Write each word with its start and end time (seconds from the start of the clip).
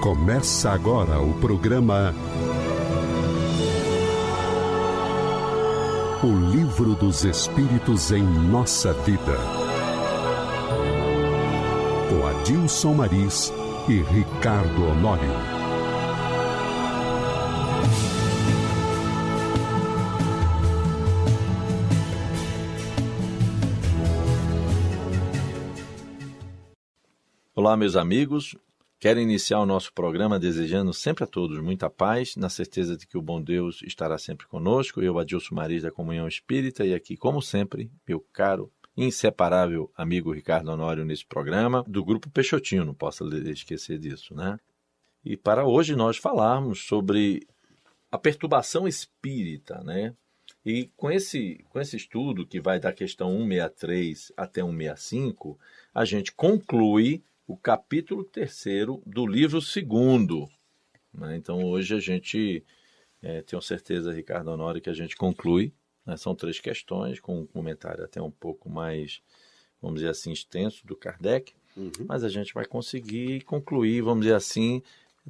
Começa 0.00 0.70
agora 0.70 1.20
o 1.20 1.34
programa 1.40 2.14
O 6.22 6.50
Livro 6.52 6.94
dos 6.94 7.24
Espíritos 7.24 8.12
em 8.12 8.22
Nossa 8.22 8.92
Vida. 8.92 9.36
Com 12.08 12.26
Adilson 12.28 12.94
Maris 12.94 13.52
e 13.88 14.00
Ricardo 14.02 14.84
Honório. 14.84 15.58
Olá, 27.56 27.76
meus 27.76 27.96
amigos. 27.96 28.56
Quero 29.00 29.20
iniciar 29.20 29.60
o 29.60 29.66
nosso 29.66 29.92
programa 29.92 30.40
desejando 30.40 30.92
sempre 30.92 31.22
a 31.22 31.26
todos 31.26 31.60
muita 31.60 31.88
paz, 31.88 32.34
na 32.34 32.48
certeza 32.48 32.96
de 32.96 33.06
que 33.06 33.16
o 33.16 33.22
bom 33.22 33.40
Deus 33.40 33.80
estará 33.82 34.18
sempre 34.18 34.48
conosco. 34.48 35.00
Eu, 35.00 35.20
Adilson 35.20 35.54
Maris, 35.54 35.84
da 35.84 35.92
Comunhão 35.92 36.26
Espírita, 36.26 36.84
e 36.84 36.92
aqui, 36.92 37.16
como 37.16 37.40
sempre, 37.40 37.92
meu 38.08 38.18
caro, 38.32 38.72
inseparável 38.96 39.88
amigo 39.96 40.32
Ricardo 40.32 40.72
Honório 40.72 41.04
nesse 41.04 41.24
programa, 41.24 41.84
do 41.86 42.04
Grupo 42.04 42.28
Peixotinho, 42.28 42.84
não 42.84 42.92
posso 42.92 43.24
esquecer 43.48 44.00
disso, 44.00 44.34
né? 44.34 44.58
E 45.24 45.36
para 45.36 45.64
hoje 45.64 45.94
nós 45.94 46.16
falarmos 46.16 46.82
sobre 46.84 47.46
a 48.10 48.18
perturbação 48.18 48.88
espírita, 48.88 49.80
né? 49.84 50.12
E 50.66 50.90
com 50.96 51.08
esse, 51.08 51.64
com 51.68 51.78
esse 51.78 51.96
estudo, 51.96 52.44
que 52.44 52.60
vai 52.60 52.80
da 52.80 52.92
questão 52.92 53.30
163 53.30 54.32
até 54.36 54.60
165, 54.60 55.56
a 55.94 56.04
gente 56.04 56.32
conclui 56.32 57.22
o 57.48 57.56
capítulo 57.56 58.22
terceiro 58.22 59.02
do 59.06 59.26
livro 59.26 59.62
segundo. 59.62 60.46
Né? 61.12 61.34
Então 61.36 61.64
hoje 61.64 61.94
a 61.94 61.98
gente, 61.98 62.62
é, 63.22 63.40
tenho 63.40 63.62
certeza, 63.62 64.12
Ricardo 64.12 64.50
Honório, 64.50 64.82
que 64.82 64.90
a 64.90 64.94
gente 64.94 65.16
conclui. 65.16 65.72
Né? 66.04 66.14
São 66.18 66.34
três 66.34 66.60
questões, 66.60 67.18
com 67.18 67.40
um 67.40 67.46
comentário 67.46 68.04
até 68.04 68.20
um 68.20 68.30
pouco 68.30 68.68
mais, 68.68 69.22
vamos 69.80 70.00
dizer 70.00 70.10
assim, 70.10 70.30
extenso 70.30 70.86
do 70.86 70.94
Kardec. 70.94 71.54
Uhum. 71.74 71.90
Mas 72.06 72.22
a 72.22 72.28
gente 72.28 72.52
vai 72.52 72.66
conseguir 72.66 73.40
concluir, 73.44 74.02
vamos 74.02 74.26
dizer 74.26 74.34
assim. 74.34 74.82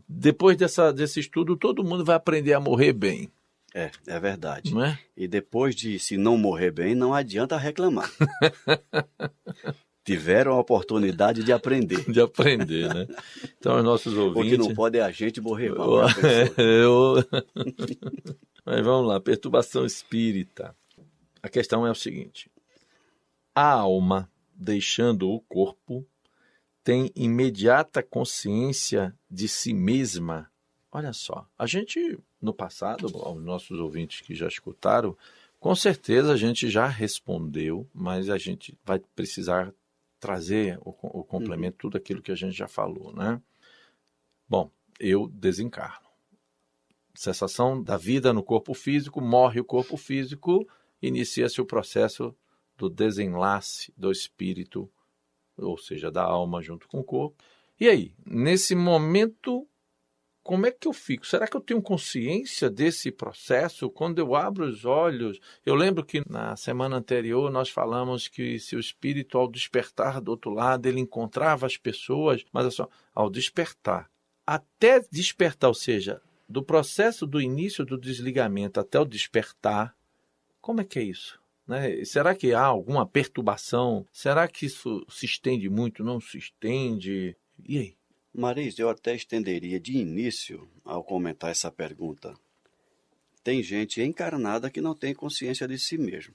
Depois 0.08 0.56
dessa, 0.56 0.92
desse 0.92 1.20
estudo, 1.20 1.56
todo 1.56 1.84
mundo 1.84 2.04
vai 2.04 2.16
aprender 2.16 2.52
a 2.52 2.60
morrer 2.60 2.92
bem. 2.92 3.30
É, 3.72 3.92
é 4.08 4.18
verdade. 4.18 4.74
Não 4.74 4.82
é? 4.82 4.98
E 5.16 5.28
depois 5.28 5.76
de 5.76 6.00
se 6.00 6.16
não 6.16 6.36
morrer 6.36 6.72
bem, 6.72 6.96
não 6.96 7.14
adianta 7.14 7.56
reclamar. 7.56 8.10
tiveram 10.08 10.52
a 10.52 10.60
oportunidade 10.60 11.44
de 11.44 11.52
aprender. 11.52 12.04
De 12.10 12.20
aprender, 12.20 12.92
né? 12.94 13.06
Então, 13.58 13.76
os 13.76 13.84
nossos 13.84 14.16
ouvintes... 14.16 14.54
O 14.54 14.62
que 14.62 14.68
não 14.68 14.74
pode 14.74 14.96
é 14.96 15.02
a 15.02 15.10
gente 15.10 15.38
morrer 15.38 15.70
mal. 15.70 16.08
Eu... 16.56 17.16
Mas 18.64 18.84
vamos 18.84 19.06
lá, 19.06 19.20
perturbação 19.20 19.84
espírita. 19.84 20.74
A 21.42 21.48
questão 21.48 21.86
é 21.86 21.90
o 21.90 21.94
seguinte. 21.94 22.50
A 23.54 23.72
alma, 23.72 24.30
deixando 24.54 25.30
o 25.30 25.40
corpo, 25.40 26.06
tem 26.82 27.10
imediata 27.14 28.02
consciência 28.02 29.14
de 29.30 29.46
si 29.46 29.74
mesma. 29.74 30.50
Olha 30.90 31.12
só, 31.12 31.46
a 31.58 31.66
gente, 31.66 32.18
no 32.40 32.54
passado, 32.54 33.06
os 33.06 33.44
nossos 33.44 33.78
ouvintes 33.78 34.22
que 34.22 34.34
já 34.34 34.48
escutaram, 34.48 35.14
com 35.60 35.74
certeza 35.74 36.32
a 36.32 36.36
gente 36.36 36.70
já 36.70 36.86
respondeu, 36.86 37.86
mas 37.92 38.30
a 38.30 38.38
gente 38.38 38.74
vai 38.84 39.00
precisar 39.14 39.72
trazer 40.18 40.78
o, 40.80 40.90
o 40.90 41.24
complemento, 41.24 41.74
uhum. 41.74 41.90
tudo 41.90 41.96
aquilo 41.96 42.22
que 42.22 42.32
a 42.32 42.34
gente 42.34 42.56
já 42.56 42.68
falou, 42.68 43.12
né? 43.12 43.40
Bom, 44.48 44.70
eu 44.98 45.28
desencarno. 45.28 46.08
Cessação 47.14 47.82
da 47.82 47.96
vida 47.96 48.32
no 48.32 48.42
corpo 48.42 48.74
físico, 48.74 49.20
morre 49.20 49.60
o 49.60 49.64
corpo 49.64 49.96
físico, 49.96 50.68
inicia-se 51.02 51.60
o 51.60 51.66
processo 51.66 52.34
do 52.76 52.88
desenlace 52.88 53.92
do 53.96 54.10
espírito, 54.10 54.90
ou 55.56 55.76
seja, 55.76 56.10
da 56.10 56.22
alma 56.22 56.62
junto 56.62 56.86
com 56.88 57.00
o 57.00 57.04
corpo. 57.04 57.36
E 57.80 57.88
aí, 57.88 58.14
nesse 58.24 58.74
momento 58.74 59.68
como 60.48 60.64
é 60.64 60.70
que 60.70 60.88
eu 60.88 60.94
fico? 60.94 61.26
Será 61.26 61.46
que 61.46 61.54
eu 61.54 61.60
tenho 61.60 61.82
consciência 61.82 62.70
desse 62.70 63.12
processo? 63.12 63.90
Quando 63.90 64.18
eu 64.18 64.34
abro 64.34 64.64
os 64.64 64.86
olhos, 64.86 65.38
eu 65.64 65.74
lembro 65.74 66.02
que 66.02 66.22
na 66.26 66.56
semana 66.56 66.96
anterior 66.96 67.50
nós 67.50 67.68
falamos 67.68 68.28
que 68.28 68.58
se 68.58 68.74
o 68.74 68.80
espírito, 68.80 69.36
ao 69.36 69.46
despertar 69.46 70.22
do 70.22 70.30
outro 70.30 70.50
lado, 70.50 70.86
ele 70.86 71.00
encontrava 71.00 71.66
as 71.66 71.76
pessoas, 71.76 72.46
mas 72.50 72.64
é 72.64 72.70
só, 72.70 72.88
ao 73.14 73.28
despertar, 73.28 74.10
até 74.46 75.04
despertar, 75.12 75.68
ou 75.68 75.74
seja, 75.74 76.18
do 76.48 76.62
processo 76.62 77.26
do 77.26 77.42
início 77.42 77.84
do 77.84 77.98
desligamento 77.98 78.80
até 78.80 78.98
o 78.98 79.04
despertar, 79.04 79.94
como 80.62 80.80
é 80.80 80.84
que 80.84 80.98
é 80.98 81.02
isso? 81.02 81.38
Né? 81.66 82.02
Será 82.06 82.34
que 82.34 82.54
há 82.54 82.64
alguma 82.64 83.04
perturbação? 83.04 84.06
Será 84.10 84.48
que 84.48 84.64
isso 84.64 85.04
se 85.10 85.26
estende 85.26 85.68
muito? 85.68 86.02
Não 86.02 86.18
se 86.18 86.38
estende? 86.38 87.36
E 87.66 87.76
aí? 87.76 87.97
Maris, 88.32 88.78
eu 88.78 88.88
até 88.88 89.14
estenderia 89.14 89.80
de 89.80 89.96
início 89.96 90.68
ao 90.84 91.02
comentar 91.02 91.50
essa 91.50 91.70
pergunta. 91.70 92.34
Tem 93.42 93.62
gente 93.62 94.02
encarnada 94.02 94.70
que 94.70 94.80
não 94.80 94.94
tem 94.94 95.14
consciência 95.14 95.66
de 95.66 95.78
si 95.78 95.96
mesmo. 95.96 96.34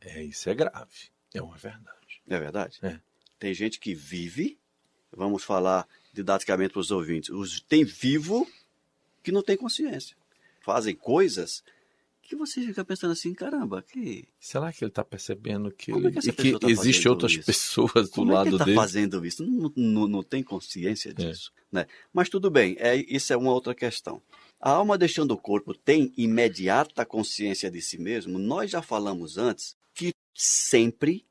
É, 0.00 0.22
isso 0.22 0.50
é 0.50 0.54
grave. 0.54 1.10
É 1.32 1.40
uma 1.40 1.56
verdade. 1.56 2.22
É 2.28 2.38
verdade? 2.38 2.78
É. 2.82 3.00
Tem 3.38 3.54
gente 3.54 3.78
que 3.78 3.94
vive, 3.94 4.58
vamos 5.12 5.44
falar 5.44 5.88
didaticamente 6.12 6.72
para 6.72 6.80
os 6.80 6.90
ouvintes, 6.90 7.30
os, 7.30 7.60
tem 7.60 7.84
vivo 7.84 8.46
que 9.22 9.32
não 9.32 9.42
tem 9.42 9.56
consciência. 9.56 10.16
Fazem 10.60 10.94
coisas 10.94 11.62
que 12.24 12.34
você 12.34 12.60
fica 12.60 12.84
pensando 12.84 13.12
assim, 13.12 13.32
caramba, 13.34 13.82
que... 13.82 14.26
Será 14.40 14.72
que 14.72 14.84
ele 14.84 14.90
está 14.90 15.04
percebendo 15.04 15.70
que, 15.70 15.92
Como 15.92 16.08
é 16.08 16.10
que, 16.10 16.32
que 16.32 16.58
tá 16.58 16.68
existe 16.68 17.08
outras 17.08 17.32
isso? 17.32 17.44
pessoas 17.44 18.08
do 18.08 18.10
Como 18.10 18.32
lado 18.32 18.48
é 18.48 18.50
que 18.50 18.54
ele 18.56 18.58
dele? 18.64 18.70
está 18.70 18.82
fazendo 18.82 19.26
isso? 19.26 19.44
Não, 19.46 19.72
não, 19.76 20.08
não 20.08 20.22
tem 20.22 20.42
consciência 20.42 21.12
disso. 21.12 21.52
É. 21.72 21.76
Né? 21.76 21.86
Mas 22.12 22.28
tudo 22.28 22.50
bem, 22.50 22.76
é, 22.78 22.96
isso 22.96 23.32
é 23.32 23.36
uma 23.36 23.52
outra 23.52 23.74
questão. 23.74 24.22
A 24.60 24.70
alma 24.70 24.96
deixando 24.96 25.32
o 25.32 25.38
corpo 25.38 25.74
tem 25.74 26.12
imediata 26.16 27.04
consciência 27.04 27.70
de 27.70 27.82
si 27.82 27.98
mesmo? 27.98 28.38
Nós 28.38 28.70
já 28.70 28.80
falamos 28.80 29.36
antes 29.36 29.76
que 29.94 30.12
sempre, 30.34 31.26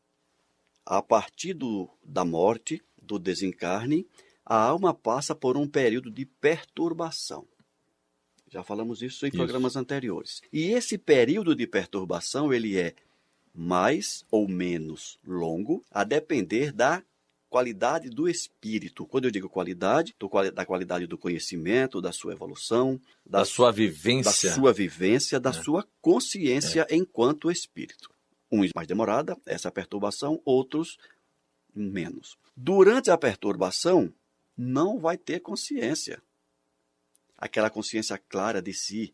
a 0.86 1.02
partir 1.02 1.54
do, 1.54 1.90
da 2.04 2.24
morte, 2.24 2.82
do 3.02 3.18
desencarne, 3.18 4.08
a 4.46 4.58
alma 4.58 4.94
passa 4.94 5.34
por 5.34 5.58
um 5.58 5.68
período 5.68 6.12
de 6.12 6.26
perturbação. 6.26 7.48
Já 8.54 8.64
falamos 8.64 9.02
isso 9.02 9.26
em 9.26 9.30
isso. 9.30 9.38
programas 9.38 9.76
anteriores. 9.76 10.40
E 10.54 10.66
esse 10.66 10.96
período 10.96 11.56
de 11.56 11.66
perturbação, 11.66 12.54
ele 12.54 12.78
é 12.78 12.94
mais 13.52 14.24
ou 14.30 14.48
menos 14.48 15.18
longo, 15.26 15.84
a 15.90 16.04
depender 16.04 16.72
da 16.72 17.02
qualidade 17.50 18.12
do 18.12 18.30
espírito. 18.30 19.08
Quando 19.08 19.26
eu 19.26 19.32
digo 19.32 19.50
qualidade, 19.50 20.16
da 20.54 20.66
qualidade 20.68 21.08
do 21.08 21.18
conhecimento, 21.18 22.00
da 22.00 22.12
sua 22.12 22.34
evolução, 22.34 23.02
da, 23.26 23.40
da 23.40 23.46
sua 23.46 23.72
vivência, 23.72 24.50
da 24.50 24.56
sua 24.56 24.72
vivência, 24.72 25.40
da 25.40 25.50
é. 25.50 25.54
sua 25.54 25.88
consciência 26.00 26.86
é. 26.88 26.96
enquanto 26.96 27.50
espírito. 27.50 28.12
Uns 28.52 28.70
mais 28.76 28.88
demorada, 28.88 29.36
essa 29.48 29.72
perturbação, 29.72 30.40
outros 30.46 31.00
menos. 31.74 32.38
Durante 32.56 33.10
a 33.10 33.18
perturbação, 33.18 34.14
não 34.56 35.00
vai 35.00 35.18
ter 35.18 35.40
consciência 35.40 36.22
aquela 37.44 37.70
consciência 37.70 38.18
clara 38.18 38.62
de 38.62 38.74
si, 38.74 39.14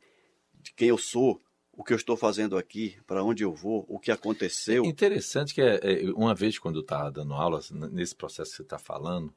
de 0.62 0.72
quem 0.74 0.90
eu 0.90 1.00
sou, 1.00 1.42
o 1.74 1.84
que 1.84 1.92
eu 1.92 1.98
estou 1.98 2.16
fazendo 2.16 2.58
aqui, 2.58 2.96
para 3.08 3.24
onde 3.24 3.44
eu 3.44 3.52
vou, 3.52 3.86
o 3.90 3.98
que 3.98 4.12
aconteceu. 4.12 4.86
Interessante 4.86 5.52
que 5.52 5.62
é, 5.62 5.80
é 5.82 6.12
uma 6.12 6.36
vez 6.36 6.60
quando 6.60 6.76
eu 6.76 6.82
estava 6.82 7.12
dando 7.12 7.34
aulas, 7.34 7.72
nesse 7.72 8.16
processo 8.16 8.52
que 8.52 8.58
você 8.58 8.62
está 8.62 8.78
falando, 8.78 9.34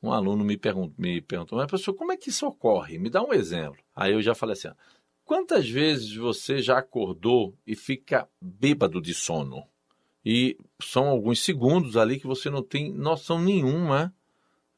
um 0.00 0.12
aluno 0.12 0.44
me, 0.44 0.56
pergun 0.56 0.92
me 0.96 1.20
perguntou, 1.20 1.58
mas 1.58 1.66
professor, 1.66 1.94
como 1.94 2.12
é 2.12 2.16
que 2.16 2.28
isso 2.28 2.46
ocorre? 2.46 2.98
Me 3.00 3.10
dá 3.10 3.20
um 3.20 3.32
exemplo. 3.32 3.82
Aí 3.92 4.12
eu 4.12 4.22
já 4.22 4.32
falei 4.32 4.52
assim, 4.52 4.68
quantas 5.24 5.68
vezes 5.68 6.14
você 6.14 6.62
já 6.62 6.78
acordou 6.78 7.52
e 7.66 7.74
fica 7.74 8.28
bêbado 8.40 9.00
de 9.00 9.12
sono? 9.12 9.66
E 10.24 10.56
são 10.80 11.08
alguns 11.08 11.40
segundos 11.40 11.96
ali 11.96 12.20
que 12.20 12.28
você 12.28 12.48
não 12.48 12.62
tem 12.62 12.92
noção 12.92 13.40
nenhuma 13.40 14.14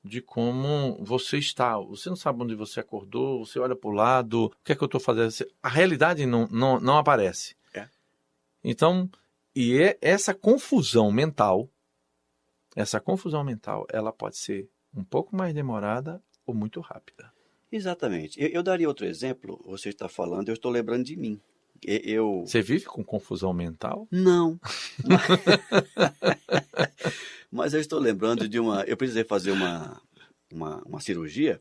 de 0.08 0.22
como 0.22 0.96
você 1.04 1.38
está. 1.38 1.78
Você 1.78 2.08
não 2.08 2.16
sabe 2.16 2.42
onde 2.42 2.54
você 2.54 2.80
acordou, 2.80 3.44
você 3.44 3.58
olha 3.58 3.76
para 3.76 3.90
o 3.90 3.92
lado, 3.92 4.46
o 4.46 4.64
que 4.64 4.72
é 4.72 4.74
que 4.74 4.82
eu 4.82 4.86
estou 4.86 5.00
fazendo? 5.00 5.32
A 5.62 5.68
realidade 5.68 6.24
não, 6.26 6.48
não, 6.48 6.80
não 6.80 6.96
aparece. 6.96 7.54
É. 7.74 7.86
Então, 8.64 9.08
e 9.54 9.76
é 9.80 9.98
essa 10.00 10.34
confusão 10.34 11.12
mental, 11.12 11.68
essa 12.74 12.98
confusão 12.98 13.44
mental, 13.44 13.86
ela 13.92 14.12
pode 14.12 14.36
ser 14.38 14.68
um 14.94 15.04
pouco 15.04 15.36
mais 15.36 15.54
demorada 15.54 16.22
ou 16.46 16.54
muito 16.54 16.80
rápida. 16.80 17.30
Exatamente. 17.70 18.40
Eu, 18.42 18.48
eu 18.48 18.62
daria 18.62 18.88
outro 18.88 19.04
exemplo. 19.04 19.62
Você 19.66 19.90
está 19.90 20.08
falando, 20.08 20.48
eu 20.48 20.54
estou 20.54 20.70
lembrando 20.70 21.04
de 21.04 21.16
mim. 21.16 21.40
Eu... 21.82 22.44
Você 22.44 22.60
vive 22.60 22.86
com 22.86 23.04
confusão 23.04 23.52
mental? 23.52 24.08
Não. 24.10 24.58
Mas 27.50 27.74
eu 27.74 27.80
estou 27.80 27.98
lembrando 27.98 28.48
de 28.48 28.58
uma. 28.58 28.82
Eu 28.82 28.96
precisei 28.96 29.24
fazer 29.24 29.50
uma, 29.50 30.00
uma, 30.52 30.82
uma 30.84 31.00
cirurgia 31.00 31.60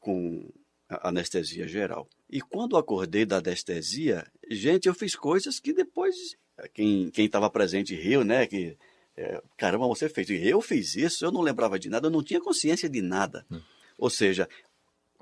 com 0.00 0.48
anestesia 0.88 1.66
geral. 1.66 2.08
E 2.28 2.40
quando 2.40 2.76
acordei 2.76 3.24
da 3.24 3.38
anestesia, 3.38 4.26
gente, 4.50 4.88
eu 4.88 4.94
fiz 4.94 5.14
coisas 5.14 5.58
que 5.60 5.72
depois 5.72 6.36
quem 6.74 7.10
estava 7.16 7.48
presente 7.48 7.94
riu, 7.94 8.24
né? 8.24 8.46
Que 8.46 8.76
é, 9.16 9.42
caramba, 9.56 9.86
você 9.86 10.08
fez. 10.08 10.28
Eu 10.30 10.60
fiz 10.60 10.96
isso, 10.96 11.24
eu 11.24 11.30
não 11.30 11.40
lembrava 11.40 11.78
de 11.78 11.88
nada, 11.88 12.06
eu 12.06 12.10
não 12.10 12.22
tinha 12.22 12.40
consciência 12.40 12.88
de 12.88 13.02
nada. 13.02 13.44
Hum. 13.50 13.60
Ou 13.98 14.10
seja, 14.10 14.48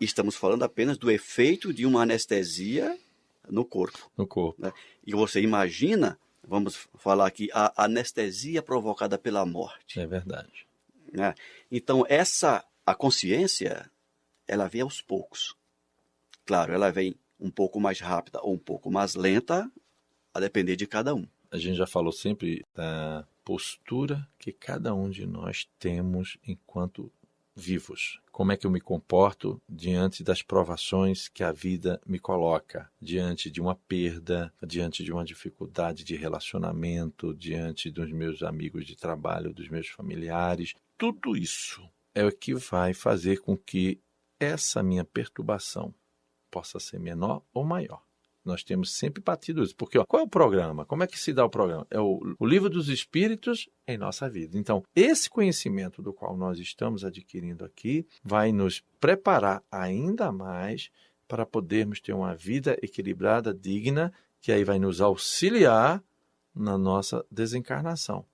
estamos 0.00 0.37
falando 0.37 0.62
apenas 0.62 0.97
do 0.97 1.11
efeito 1.11 1.73
de 1.73 1.85
uma 1.85 2.02
anestesia 2.02 2.97
no 3.49 3.64
corpo. 3.64 4.11
No 4.17 4.26
corpo. 4.26 4.61
Né? 4.62 4.73
E 5.05 5.12
você 5.12 5.41
imagina, 5.41 6.19
vamos 6.46 6.88
falar 6.96 7.26
aqui, 7.26 7.48
a 7.52 7.84
anestesia 7.84 8.62
provocada 8.62 9.19
pela 9.19 9.44
morte. 9.44 10.00
É 10.00 10.06
verdade. 10.06 10.66
Né? 11.12 11.34
Então, 11.70 12.04
essa, 12.08 12.64
a 12.84 12.94
consciência, 12.94 13.90
ela 14.46 14.69
vem 14.69 14.82
aos 14.82 15.00
poucos. 15.00 15.54
Claro, 16.44 16.72
ela 16.72 16.90
vem 16.90 17.14
um 17.38 17.50
pouco 17.50 17.81
mais 17.81 18.00
rápida 18.00 18.40
ou 18.42 18.54
um 18.54 18.58
pouco 18.58 18.90
mais 18.90 19.14
lenta, 19.14 19.70
a 20.32 20.40
depender 20.40 20.76
de 20.76 20.87
cada 20.87 21.14
um. 21.14 21.26
A 21.50 21.58
gente 21.58 21.76
já 21.76 21.87
falou 21.87 22.12
sempre 22.12 22.64
da 22.75 23.26
postura 23.44 24.28
que 24.38 24.52
cada 24.52 24.94
um 24.94 25.10
de 25.10 25.26
nós 25.26 25.69
temos 25.78 26.38
enquanto 26.46 27.10
vivos. 27.60 28.18
Como 28.32 28.50
é 28.50 28.56
que 28.56 28.66
eu 28.66 28.70
me 28.70 28.80
comporto 28.80 29.60
diante 29.68 30.24
das 30.24 30.42
provações 30.42 31.28
que 31.28 31.44
a 31.44 31.52
vida 31.52 32.00
me 32.06 32.18
coloca, 32.18 32.90
diante 33.00 33.50
de 33.50 33.60
uma 33.60 33.74
perda, 33.74 34.52
diante 34.66 35.04
de 35.04 35.12
uma 35.12 35.24
dificuldade 35.24 36.02
de 36.02 36.16
relacionamento, 36.16 37.34
diante 37.34 37.90
dos 37.90 38.10
meus 38.10 38.42
amigos 38.42 38.86
de 38.86 38.96
trabalho, 38.96 39.52
dos 39.52 39.68
meus 39.68 39.88
familiares. 39.88 40.74
Tudo 40.96 41.36
isso 41.36 41.86
é 42.14 42.24
o 42.24 42.32
que 42.32 42.54
vai 42.54 42.94
fazer 42.94 43.40
com 43.40 43.56
que 43.56 44.00
essa 44.38 44.82
minha 44.82 45.04
perturbação 45.04 45.94
possa 46.50 46.80
ser 46.80 46.98
menor 46.98 47.42
ou 47.52 47.62
maior. 47.62 48.02
Nós 48.44 48.64
temos 48.64 48.92
sempre 48.92 49.22
batido 49.22 49.62
isso. 49.62 49.76
Porque 49.76 49.98
ó, 49.98 50.04
qual 50.04 50.22
é 50.22 50.25
o 50.25 50.28
programa? 50.28 50.84
Como 50.84 51.02
é 51.02 51.06
que 51.06 51.19
se 51.19 51.32
dá 51.32 51.44
o 51.44 51.50
programa? 51.50 51.87
É 51.90 52.00
o, 52.00 52.20
o 52.38 52.46
livro 52.46 52.70
dos 52.70 52.88
Espíritos 52.88 53.69
em 53.87 53.98
nossa 53.98 54.28
vida. 54.28 54.58
Então, 54.58 54.82
esse 54.94 55.28
conhecimento 55.28 56.02
do 56.02 56.12
qual 56.12 56.37
nós 56.37 56.58
estamos 56.58 57.04
adquirindo 57.04 57.64
aqui 57.64 58.06
vai 58.25 58.52
nos 58.52 58.82
preparar 58.98 59.62
ainda 59.70 60.32
mais 60.32 60.90
para 61.28 61.46
podermos 61.46 62.00
ter 62.00 62.12
uma 62.12 62.34
vida 62.34 62.76
equilibrada, 62.82 63.54
digna, 63.54 64.12
que 64.40 64.50
aí 64.50 64.64
vai 64.64 64.78
nos 64.78 65.00
auxiliar 65.00 66.02
na 66.54 66.76
nossa 66.76 67.25
desencarnação. 67.31 68.25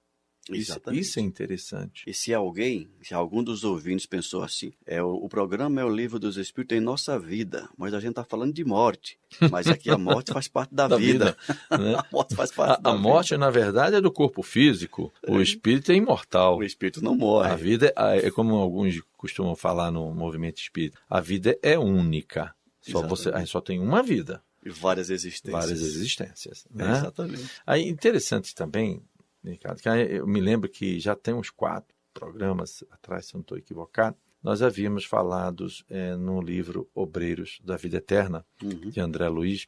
Isso, 0.52 0.80
isso, 0.92 1.18
é 1.18 1.22
interessante. 1.22 2.04
E 2.06 2.14
se 2.14 2.32
alguém, 2.32 2.88
se 3.02 3.14
algum 3.14 3.42
dos 3.42 3.64
ouvintes 3.64 4.06
pensou 4.06 4.42
assim, 4.42 4.72
é 4.86 5.02
o, 5.02 5.14
o 5.14 5.28
programa 5.28 5.80
é 5.80 5.84
o 5.84 5.88
livro 5.88 6.18
dos 6.18 6.36
Espíritos 6.36 6.78
em 6.78 6.80
nossa 6.80 7.18
vida, 7.18 7.68
mas 7.76 7.92
a 7.94 8.00
gente 8.00 8.10
está 8.10 8.24
falando 8.24 8.52
de 8.52 8.64
morte. 8.64 9.18
Mas 9.50 9.66
aqui 9.66 9.90
a 9.90 9.98
morte 9.98 10.32
faz 10.32 10.46
parte 10.46 10.74
da, 10.74 10.86
da 10.88 10.96
vida. 10.96 11.36
vida 11.70 11.78
né? 11.78 11.94
a 11.98 12.06
morte 12.12 12.34
faz 12.34 12.52
parte 12.52 12.78
a, 12.78 12.82
da 12.82 12.90
a 12.90 12.92
vida. 12.92 13.02
morte, 13.02 13.36
na 13.36 13.50
verdade, 13.50 13.96
é 13.96 14.00
do 14.00 14.12
corpo 14.12 14.42
físico. 14.42 15.12
O 15.26 15.38
é. 15.38 15.42
espírito 15.42 15.90
é 15.90 15.96
imortal. 15.96 16.58
O 16.58 16.64
espírito 16.64 17.02
não 17.02 17.16
morre. 17.16 17.50
A 17.50 17.56
vida 17.56 17.92
é, 17.96 18.26
é 18.26 18.30
como 18.30 18.54
alguns 18.54 19.00
costumam 19.16 19.56
falar 19.56 19.90
no 19.90 20.14
movimento 20.14 20.58
espírita. 20.58 20.98
A 21.08 21.20
vida 21.20 21.58
é 21.62 21.78
única. 21.78 22.54
Só 22.80 23.02
você, 23.02 23.30
a 23.30 23.38
gente 23.38 23.50
só 23.50 23.60
tem 23.60 23.80
uma 23.80 24.02
vida. 24.02 24.42
E 24.64 24.70
várias 24.70 25.10
existências. 25.10 25.52
Várias 25.52 25.80
existências. 25.80 26.66
Né? 26.70 26.90
Exatamente. 26.90 27.50
Aí, 27.66 27.88
interessante 27.88 28.54
também 28.54 29.02
Ricardo, 29.50 29.80
que 29.80 29.88
eu 29.88 30.26
me 30.26 30.40
lembro 30.40 30.68
que 30.68 30.98
já 30.98 31.14
tem 31.14 31.34
uns 31.34 31.50
quatro 31.50 31.94
programas 32.12 32.84
atrás, 32.90 33.26
se 33.26 33.34
eu 33.34 33.38
não 33.38 33.42
estou 33.42 33.58
equivocado, 33.58 34.16
nós 34.42 34.62
havíamos 34.62 35.04
falado 35.04 35.66
é, 35.88 36.14
no 36.14 36.40
livro 36.40 36.88
Obreiros 36.94 37.60
da 37.64 37.76
Vida 37.76 37.96
Eterna, 37.96 38.44
uhum. 38.62 38.90
de 38.90 39.00
André 39.00 39.28
Luiz, 39.28 39.66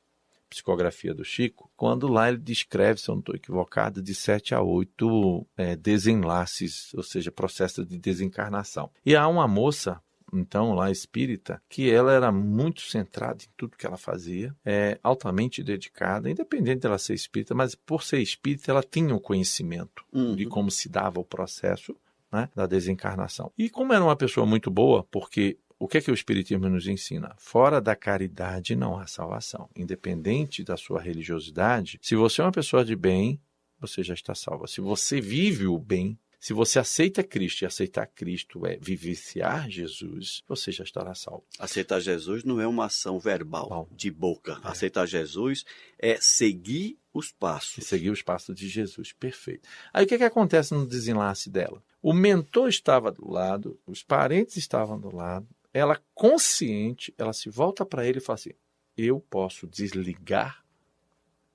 psicografia 0.48 1.12
do 1.12 1.24
Chico, 1.24 1.70
quando 1.76 2.08
lá 2.08 2.28
ele 2.28 2.38
descreve, 2.38 3.00
se 3.00 3.10
eu 3.10 3.14
não 3.14 3.20
estou 3.20 3.34
equivocado, 3.34 4.02
de 4.02 4.14
sete 4.14 4.54
a 4.54 4.62
oito 4.62 5.46
é, 5.56 5.76
desenlaces, 5.76 6.92
ou 6.94 7.02
seja, 7.02 7.30
processos 7.30 7.86
de 7.86 7.98
desencarnação. 7.98 8.90
E 9.04 9.14
há 9.14 9.28
uma 9.28 9.46
moça 9.46 10.00
então 10.32 10.74
lá 10.74 10.90
espírita, 10.90 11.60
que 11.68 11.90
ela 11.90 12.12
era 12.12 12.30
muito 12.32 12.82
centrada 12.82 13.42
em 13.42 13.48
tudo 13.56 13.76
que 13.76 13.86
ela 13.86 13.96
fazia, 13.96 14.54
é 14.64 14.98
altamente 15.02 15.62
dedicada, 15.62 16.30
independente 16.30 16.80
dela 16.80 16.98
ser 16.98 17.14
espírita, 17.14 17.54
mas 17.54 17.74
por 17.74 18.02
ser 18.02 18.20
espírita 18.20 18.70
ela 18.70 18.82
tinha 18.82 19.14
o 19.14 19.20
conhecimento 19.20 20.04
uhum. 20.12 20.36
de 20.36 20.46
como 20.46 20.70
se 20.70 20.88
dava 20.88 21.20
o 21.20 21.24
processo 21.24 21.96
né, 22.32 22.48
da 22.54 22.66
desencarnação. 22.66 23.52
E 23.56 23.68
como 23.70 23.92
era 23.92 24.04
uma 24.04 24.16
pessoa 24.16 24.46
muito 24.46 24.70
boa, 24.70 25.04
porque 25.10 25.58
o 25.78 25.86
que 25.86 25.98
é 25.98 26.00
que 26.00 26.10
o 26.10 26.14
Espiritismo 26.14 26.68
nos 26.68 26.88
ensina? 26.88 27.34
Fora 27.38 27.80
da 27.80 27.94
caridade 27.94 28.74
não 28.74 28.98
há 28.98 29.06
salvação. 29.06 29.70
Independente 29.76 30.64
da 30.64 30.76
sua 30.76 31.00
religiosidade, 31.00 32.00
se 32.02 32.16
você 32.16 32.40
é 32.40 32.44
uma 32.44 32.52
pessoa 32.52 32.84
de 32.84 32.96
bem, 32.96 33.40
você 33.80 34.02
já 34.02 34.12
está 34.12 34.34
salva. 34.34 34.66
Se 34.66 34.80
você 34.80 35.20
vive 35.20 35.68
o 35.68 35.78
bem, 35.78 36.18
se 36.40 36.52
você 36.52 36.78
aceita 36.78 37.24
Cristo 37.24 37.62
e 37.62 37.66
aceitar 37.66 38.06
Cristo 38.06 38.64
é 38.64 38.76
vivenciar 38.76 39.68
Jesus, 39.68 40.44
você 40.46 40.70
já 40.70 40.84
estará 40.84 41.12
salvo. 41.14 41.44
Aceitar 41.58 41.98
Jesus 41.98 42.44
não 42.44 42.60
é 42.60 42.66
uma 42.66 42.86
ação 42.86 43.18
verbal, 43.18 43.68
Bom, 43.68 43.88
de 43.90 44.08
boca. 44.08 44.60
É. 44.64 44.68
Aceitar 44.68 45.04
Jesus 45.04 45.64
é 45.98 46.16
seguir 46.20 46.96
os 47.12 47.32
passos. 47.32 47.78
E 47.78 47.80
seguir 47.82 48.10
os 48.10 48.22
passos 48.22 48.54
de 48.54 48.68
Jesus, 48.68 49.12
perfeito. 49.12 49.68
Aí 49.92 50.04
o 50.04 50.08
que, 50.08 50.14
é 50.14 50.18
que 50.18 50.24
acontece 50.24 50.72
no 50.72 50.86
desenlace 50.86 51.50
dela? 51.50 51.82
O 52.00 52.12
mentor 52.12 52.68
estava 52.68 53.10
do 53.10 53.28
lado, 53.28 53.78
os 53.84 54.04
parentes 54.04 54.56
estavam 54.56 54.98
do 54.98 55.14
lado, 55.14 55.48
ela 55.74 56.00
consciente, 56.14 57.12
ela 57.18 57.32
se 57.32 57.50
volta 57.50 57.84
para 57.84 58.06
ele 58.06 58.18
e 58.18 58.22
fala 58.22 58.36
assim: 58.36 58.52
Eu 58.96 59.18
posso 59.18 59.66
desligar 59.66 60.64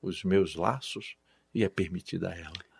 os 0.01 0.25
meus 0.25 0.56
laços 0.56 1.15
e 1.53 1.63
é 1.63 1.69
permitida 1.69 2.30
a 2.30 2.35
ela. 2.35 2.72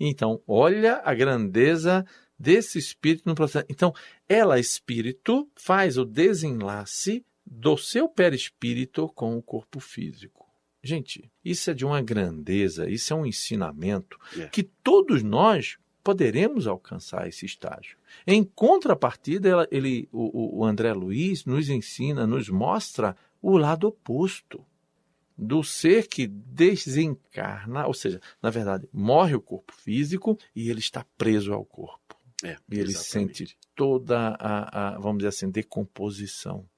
Então, 0.00 0.42
olha 0.46 1.02
a 1.04 1.12
grandeza 1.12 2.06
desse 2.38 2.78
espírito 2.78 3.24
no 3.26 3.34
processo. 3.34 3.66
Então, 3.68 3.92
ela, 4.26 4.58
espírito, 4.58 5.46
faz 5.54 5.98
o 5.98 6.06
desenlace 6.06 7.22
do 7.44 7.76
seu 7.76 8.08
perispírito 8.08 9.06
com 9.08 9.36
o 9.36 9.42
corpo 9.42 9.78
físico. 9.78 10.46
Gente, 10.82 11.30
isso 11.44 11.70
é 11.70 11.74
de 11.74 11.84
uma 11.84 12.00
grandeza, 12.00 12.88
isso 12.88 13.12
é 13.12 13.16
um 13.16 13.26
ensinamento 13.26 14.18
é. 14.38 14.46
que 14.46 14.62
todos 14.62 15.22
nós 15.22 15.76
poderemos 16.02 16.66
alcançar 16.66 17.28
esse 17.28 17.44
estágio. 17.44 17.98
Em 18.26 18.42
contrapartida, 18.42 19.68
ele, 19.70 20.08
o, 20.10 20.60
o 20.60 20.64
André 20.64 20.94
Luiz 20.94 21.44
nos 21.44 21.68
ensina, 21.68 22.26
nos 22.26 22.48
mostra 22.48 23.14
o 23.42 23.58
lado 23.58 23.88
oposto 23.88 24.64
do 25.40 25.64
ser 25.64 26.06
que 26.06 26.26
desencarna, 26.26 27.86
ou 27.86 27.94
seja, 27.94 28.20
na 28.42 28.50
verdade, 28.50 28.86
morre 28.92 29.34
o 29.34 29.40
corpo 29.40 29.72
físico 29.72 30.38
e 30.54 30.68
ele 30.68 30.80
está 30.80 31.04
preso 31.16 31.54
ao 31.54 31.64
corpo. 31.64 32.14
É, 32.44 32.56
e 32.70 32.78
ele 32.78 32.90
exatamente. 32.90 33.38
sente 33.38 33.58
toda 33.74 34.36
a, 34.38 34.94
a, 34.94 34.98
vamos 34.98 35.18
dizer 35.18 35.28
assim, 35.28 35.50
decomposição. 35.50 36.68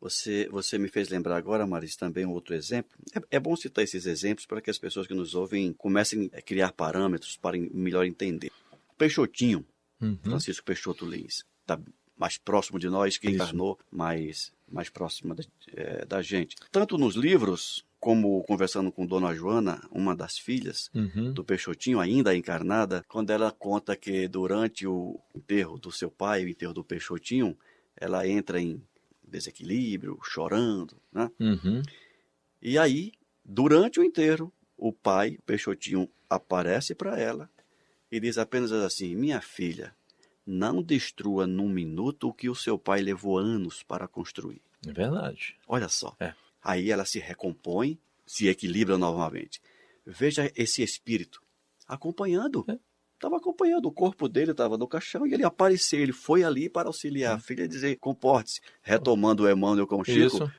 Você, 0.00 0.48
você 0.50 0.78
me 0.78 0.88
fez 0.88 1.08
lembrar 1.08 1.36
agora, 1.36 1.66
Maris, 1.66 1.96
também 1.96 2.24
um 2.24 2.32
outro 2.32 2.54
exemplo. 2.54 2.96
É, 3.14 3.36
é, 3.36 3.40
bom 3.40 3.54
citar 3.56 3.84
esses 3.84 4.06
exemplos 4.06 4.46
para 4.46 4.60
que 4.60 4.70
as 4.70 4.78
pessoas 4.78 5.06
que 5.06 5.14
nos 5.14 5.34
ouvem 5.34 5.72
comecem 5.72 6.30
a 6.32 6.40
criar 6.40 6.72
parâmetros 6.72 7.36
para 7.36 7.56
melhor 7.58 8.04
entender. 8.04 8.50
Peixotinho, 8.96 9.64
uhum. 10.00 10.18
Francisco 10.22 10.64
Peixoto 10.64 11.04
Lins, 11.04 11.44
está 11.60 11.80
mais 12.16 12.38
próximo 12.38 12.78
de 12.78 12.88
nós, 12.88 13.16
que 13.16 13.28
encarnou 13.28 13.78
mais, 13.90 14.52
mais 14.70 14.88
próximo 14.88 15.34
da, 15.34 15.44
é, 15.72 16.04
da 16.04 16.22
gente. 16.22 16.56
Tanto 16.70 16.98
nos 16.98 17.14
livros 17.14 17.84
como 18.02 18.42
conversando 18.42 18.90
com 18.90 19.06
Dona 19.06 19.32
Joana, 19.32 19.80
uma 19.88 20.12
das 20.12 20.36
filhas 20.36 20.90
uhum. 20.92 21.32
do 21.32 21.44
Peixotinho, 21.44 22.00
ainda 22.00 22.34
encarnada, 22.34 23.04
quando 23.06 23.30
ela 23.30 23.52
conta 23.52 23.94
que 23.94 24.26
durante 24.26 24.88
o 24.88 25.20
enterro 25.32 25.78
do 25.78 25.92
seu 25.92 26.10
pai, 26.10 26.44
o 26.44 26.48
enterro 26.48 26.74
do 26.74 26.82
Peixotinho, 26.82 27.56
ela 27.96 28.26
entra 28.26 28.60
em 28.60 28.82
desequilíbrio, 29.22 30.18
chorando, 30.20 30.96
né? 31.12 31.30
Uhum. 31.38 31.80
E 32.60 32.76
aí, 32.76 33.12
durante 33.44 34.00
o 34.00 34.02
enterro, 34.02 34.52
o 34.76 34.92
pai, 34.92 35.36
o 35.38 35.42
Peixotinho, 35.42 36.08
aparece 36.28 36.96
para 36.96 37.16
ela 37.16 37.48
e 38.10 38.18
diz 38.18 38.36
apenas 38.36 38.72
assim: 38.72 39.14
Minha 39.14 39.40
filha, 39.40 39.94
não 40.44 40.82
destrua 40.82 41.46
num 41.46 41.68
minuto 41.68 42.30
o 42.30 42.34
que 42.34 42.50
o 42.50 42.54
seu 42.56 42.76
pai 42.76 43.00
levou 43.00 43.38
anos 43.38 43.84
para 43.84 44.08
construir. 44.08 44.60
É 44.84 44.92
verdade. 44.92 45.56
Olha 45.68 45.88
só. 45.88 46.16
É. 46.18 46.34
Aí 46.62 46.90
ela 46.90 47.04
se 47.04 47.18
recompõe, 47.18 47.98
se 48.24 48.48
equilibra 48.48 48.96
novamente. 48.96 49.60
Veja 50.06 50.50
esse 50.56 50.82
espírito 50.82 51.42
acompanhando. 51.86 52.64
Estava 53.14 53.36
é. 53.36 53.38
acompanhando, 53.38 53.86
o 53.86 53.92
corpo 53.92 54.28
dele 54.28 54.52
estava 54.52 54.78
no 54.78 54.86
caixão 54.86 55.26
e 55.26 55.34
ele 55.34 55.44
apareceu, 55.44 56.00
ele 56.00 56.12
foi 56.12 56.44
ali 56.44 56.68
para 56.68 56.88
auxiliar 56.88 57.32
é. 57.32 57.34
a 57.36 57.38
filha 57.38 57.64
e 57.64 57.68
dizer: 57.68 57.96
comporte-se. 57.96 58.60
Retomando 58.80 59.44
o 59.44 59.50
Emmanuel 59.50 59.86
com 59.86 60.00
o 60.00 60.04
Chico, 60.04 60.36
Isso. 60.36 60.52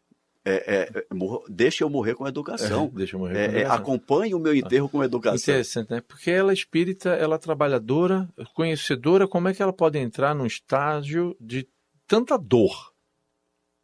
É, 0.45 0.91
é, 0.91 1.05
deixa 1.47 1.85
eu 1.85 1.89
morrer 1.89 2.15
com 2.15 2.27
educação. 2.27 2.91
É, 2.93 2.97
deixa 2.97 3.15
eu 3.15 3.19
morrer 3.19 3.33
com 3.33 3.39
é, 3.39 3.43
é, 3.43 3.47
educação. 3.47 3.75
acompanhe 3.75 4.35
o 4.35 4.39
meu 4.39 4.53
enterro 4.53 4.89
com 4.89 5.01
educação. 5.01 5.37
Interessante, 5.53 5.89
né? 5.89 6.01
Porque 6.01 6.29
ela 6.29 6.51
é 6.51 6.53
espírita, 6.53 7.11
ela 7.11 7.35
é 7.35 7.39
trabalhadora, 7.39 8.27
conhecedora, 8.53 9.25
como 9.25 9.47
é 9.47 9.53
que 9.53 9.63
ela 9.63 9.71
pode 9.71 9.97
entrar 9.97 10.35
num 10.35 10.45
estágio 10.45 11.35
de 11.39 11.65
tanta 12.05 12.37
dor? 12.37 12.92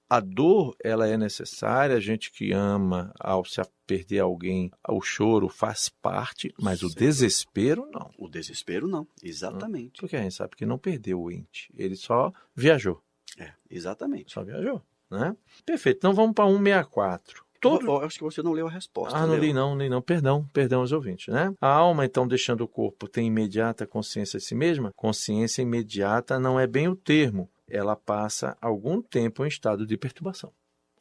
A 0.09 0.19
dor 0.19 0.75
ela 0.83 1.07
é 1.07 1.15
necessária, 1.15 1.95
a 1.95 1.99
gente 1.99 2.31
que 2.31 2.51
ama 2.51 3.13
ao 3.19 3.45
se 3.45 3.61
perder 3.85 4.19
alguém, 4.19 4.71
o 4.87 5.01
choro 5.01 5.47
faz 5.49 5.89
parte, 5.89 6.53
mas 6.59 6.79
Sim. 6.79 6.87
o 6.87 6.89
desespero 6.89 7.89
não. 7.91 8.11
O 8.17 8.27
desespero 8.27 8.87
não, 8.87 9.07
exatamente. 9.23 9.99
Porque 9.99 10.15
a 10.15 10.21
gente 10.21 10.35
sabe 10.35 10.55
que 10.55 10.65
não 10.65 10.77
perdeu 10.77 11.21
o 11.21 11.31
ente, 11.31 11.71
ele 11.75 11.95
só 11.95 12.33
viajou. 12.55 13.01
É, 13.37 13.51
exatamente. 13.69 14.33
Só 14.33 14.43
viajou, 14.43 14.81
né? 15.09 15.35
Perfeito. 15.65 15.97
Então 15.97 16.13
vamos 16.13 16.33
para 16.33 16.45
164. 16.45 17.45
Todo... 17.61 17.85
Eu 17.85 17.97
acho 18.05 18.17
que 18.17 18.23
você 18.23 18.41
não 18.41 18.53
leu 18.53 18.67
a 18.67 18.71
resposta. 18.71 19.17
Ah, 19.17 19.27
não 19.27 19.33
leu? 19.33 19.41
li 19.41 19.53
não, 19.53 19.77
li 19.77 19.89
não. 19.89 20.01
Perdão, 20.01 20.47
perdão 20.53 20.79
aos 20.79 20.91
ouvintes, 20.91 21.27
né? 21.33 21.53
A 21.59 21.67
alma, 21.67 22.05
então, 22.05 22.27
deixando 22.27 22.61
o 22.61 22.67
corpo, 22.67 23.07
tem 23.07 23.27
imediata 23.27 23.85
consciência 23.85 24.39
de 24.39 24.45
si 24.45 24.55
mesma? 24.55 24.93
Consciência 24.95 25.61
imediata 25.61 26.39
não 26.39 26.59
é 26.59 26.65
bem 26.65 26.87
o 26.87 26.95
termo. 26.95 27.49
Ela 27.69 27.95
passa 27.95 28.57
algum 28.61 29.01
tempo 29.01 29.45
em 29.45 29.47
estado 29.47 29.85
de 29.85 29.97
perturbação. 29.97 30.51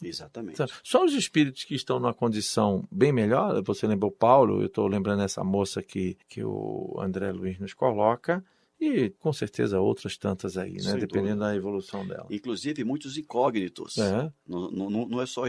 Exatamente. 0.02 0.62
Só 0.82 1.04
os 1.04 1.12
espíritos 1.12 1.64
que 1.64 1.74
estão 1.74 1.98
numa 1.98 2.14
condição 2.14 2.86
bem 2.90 3.12
melhor, 3.12 3.60
você 3.62 3.86
lembrou 3.86 4.12
Paulo, 4.12 4.60
eu 4.60 4.66
estou 4.66 4.86
lembrando 4.86 5.22
essa 5.22 5.42
moça 5.42 5.82
que, 5.82 6.16
que 6.28 6.44
o 6.44 6.96
André 7.00 7.32
Luiz 7.32 7.58
nos 7.58 7.74
coloca, 7.74 8.44
e 8.80 9.10
com 9.18 9.32
certeza 9.32 9.80
outras 9.80 10.16
tantas 10.16 10.56
aí, 10.56 10.74
né? 10.74 10.82
Sem 10.82 10.98
dependendo 10.98 11.40
dúvida. 11.40 11.46
da 11.46 11.56
evolução 11.56 12.06
dela. 12.06 12.26
Inclusive 12.30 12.84
muitos 12.84 13.18
incógnitos. 13.18 13.98
É. 13.98 14.32
Não, 14.46 14.70
não, 14.70 15.08
não 15.08 15.20
é 15.20 15.26
só 15.26 15.42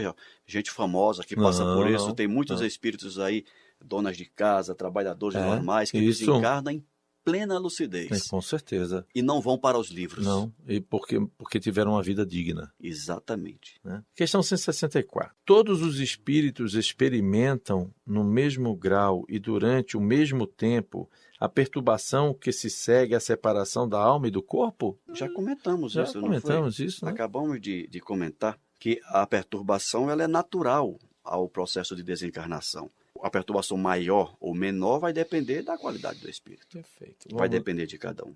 gente 0.44 0.70
famosa 0.70 1.22
que 1.22 1.36
passa 1.36 1.64
não, 1.64 1.76
por 1.76 1.88
isso, 1.88 2.12
tem 2.12 2.26
muitos 2.26 2.60
espíritos 2.60 3.20
aí, 3.20 3.44
donas 3.80 4.16
de 4.16 4.24
casa, 4.24 4.74
trabalhadores 4.74 5.36
é, 5.36 5.44
normais, 5.44 5.92
que 5.92 5.98
isso. 5.98 6.26
desencarnam 6.26 6.72
em 6.72 6.84
plena 7.30 7.58
lucidez. 7.58 8.10
É, 8.10 8.28
com 8.28 8.40
certeza. 8.42 9.06
E 9.14 9.22
não 9.22 9.40
vão 9.40 9.56
para 9.56 9.78
os 9.78 9.90
livros. 9.90 10.24
Não, 10.24 10.52
e 10.66 10.80
porque, 10.80 11.20
porque 11.38 11.60
tiveram 11.60 11.92
uma 11.92 12.02
vida 12.02 12.26
digna. 12.26 12.72
Exatamente. 12.80 13.80
Né? 13.84 14.02
Questão 14.14 14.42
164. 14.42 15.34
Todos 15.44 15.82
os 15.82 16.00
espíritos 16.00 16.74
experimentam 16.74 17.92
no 18.04 18.24
mesmo 18.24 18.74
grau 18.74 19.24
e 19.28 19.38
durante 19.38 19.96
o 19.96 20.00
mesmo 20.00 20.46
tempo 20.46 21.08
a 21.38 21.48
perturbação 21.48 22.34
que 22.34 22.52
se 22.52 22.68
segue 22.68 23.14
à 23.14 23.20
separação 23.20 23.88
da 23.88 23.98
alma 23.98 24.28
e 24.28 24.30
do 24.30 24.42
corpo? 24.42 24.98
Já 25.14 25.28
comentamos 25.32 25.92
Já 25.92 26.02
isso, 26.02 26.14
Já 26.14 26.20
comentamos 26.20 26.78
isso, 26.78 27.04
né? 27.04 27.10
Acabamos 27.10 27.60
de, 27.60 27.86
de 27.86 28.00
comentar 28.00 28.58
que 28.78 29.00
a 29.06 29.26
perturbação 29.26 30.10
ela 30.10 30.24
é 30.24 30.26
natural 30.26 30.98
ao 31.22 31.48
processo 31.48 31.94
de 31.94 32.02
desencarnação. 32.02 32.90
A 33.22 33.30
perturbação 33.30 33.76
maior 33.76 34.36
ou 34.40 34.54
menor 34.54 34.98
vai 34.98 35.12
depender 35.12 35.62
da 35.62 35.76
qualidade 35.76 36.20
do 36.20 36.30
espírito. 36.30 36.66
Perfeito. 36.68 37.28
Vamos... 37.28 37.38
Vai 37.38 37.48
depender 37.48 37.86
de 37.86 37.98
cada 37.98 38.24
um. 38.24 38.34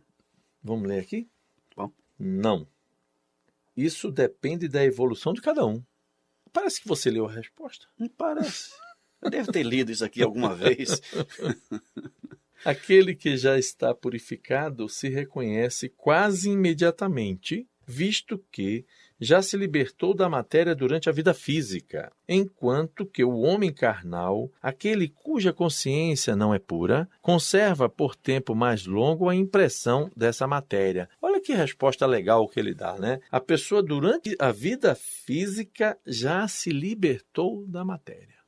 Vamos 0.62 0.88
ler 0.88 1.00
aqui? 1.00 1.28
Bom. 1.76 1.90
Não. 2.18 2.66
Isso 3.76 4.10
depende 4.10 4.68
da 4.68 4.84
evolução 4.84 5.32
de 5.32 5.40
cada 5.40 5.66
um. 5.66 5.82
Parece 6.52 6.80
que 6.80 6.88
você 6.88 7.10
leu 7.10 7.26
a 7.26 7.32
resposta. 7.32 7.86
Não 7.98 8.08
parece. 8.08 8.72
Eu 9.20 9.30
devo 9.30 9.50
ter 9.50 9.64
lido 9.64 9.90
isso 9.90 10.04
aqui 10.04 10.22
alguma 10.22 10.54
vez. 10.54 11.00
Aquele 12.64 13.14
que 13.14 13.36
já 13.36 13.58
está 13.58 13.94
purificado 13.94 14.88
se 14.88 15.08
reconhece 15.08 15.88
quase 15.88 16.50
imediatamente, 16.50 17.68
visto 17.86 18.38
que 18.50 18.86
já 19.24 19.42
se 19.42 19.56
libertou 19.56 20.14
da 20.14 20.28
matéria 20.28 20.74
durante 20.74 21.08
a 21.08 21.12
vida 21.12 21.32
física, 21.32 22.12
enquanto 22.28 23.06
que 23.06 23.24
o 23.24 23.38
homem 23.38 23.72
carnal, 23.72 24.50
aquele 24.62 25.08
cuja 25.08 25.52
consciência 25.52 26.36
não 26.36 26.54
é 26.54 26.58
pura, 26.58 27.08
conserva 27.22 27.88
por 27.88 28.14
tempo 28.14 28.54
mais 28.54 28.86
longo 28.86 29.28
a 29.28 29.34
impressão 29.34 30.10
dessa 30.14 30.46
matéria. 30.46 31.08
Olha 31.20 31.40
que 31.40 31.54
resposta 31.54 32.06
legal 32.06 32.46
que 32.48 32.60
ele 32.60 32.74
dá, 32.74 32.98
né? 32.98 33.20
A 33.30 33.40
pessoa 33.40 33.82
durante 33.82 34.36
a 34.38 34.52
vida 34.52 34.94
física 34.94 35.98
já 36.06 36.46
se 36.46 36.70
libertou 36.70 37.66
da 37.66 37.84
matéria. 37.84 38.38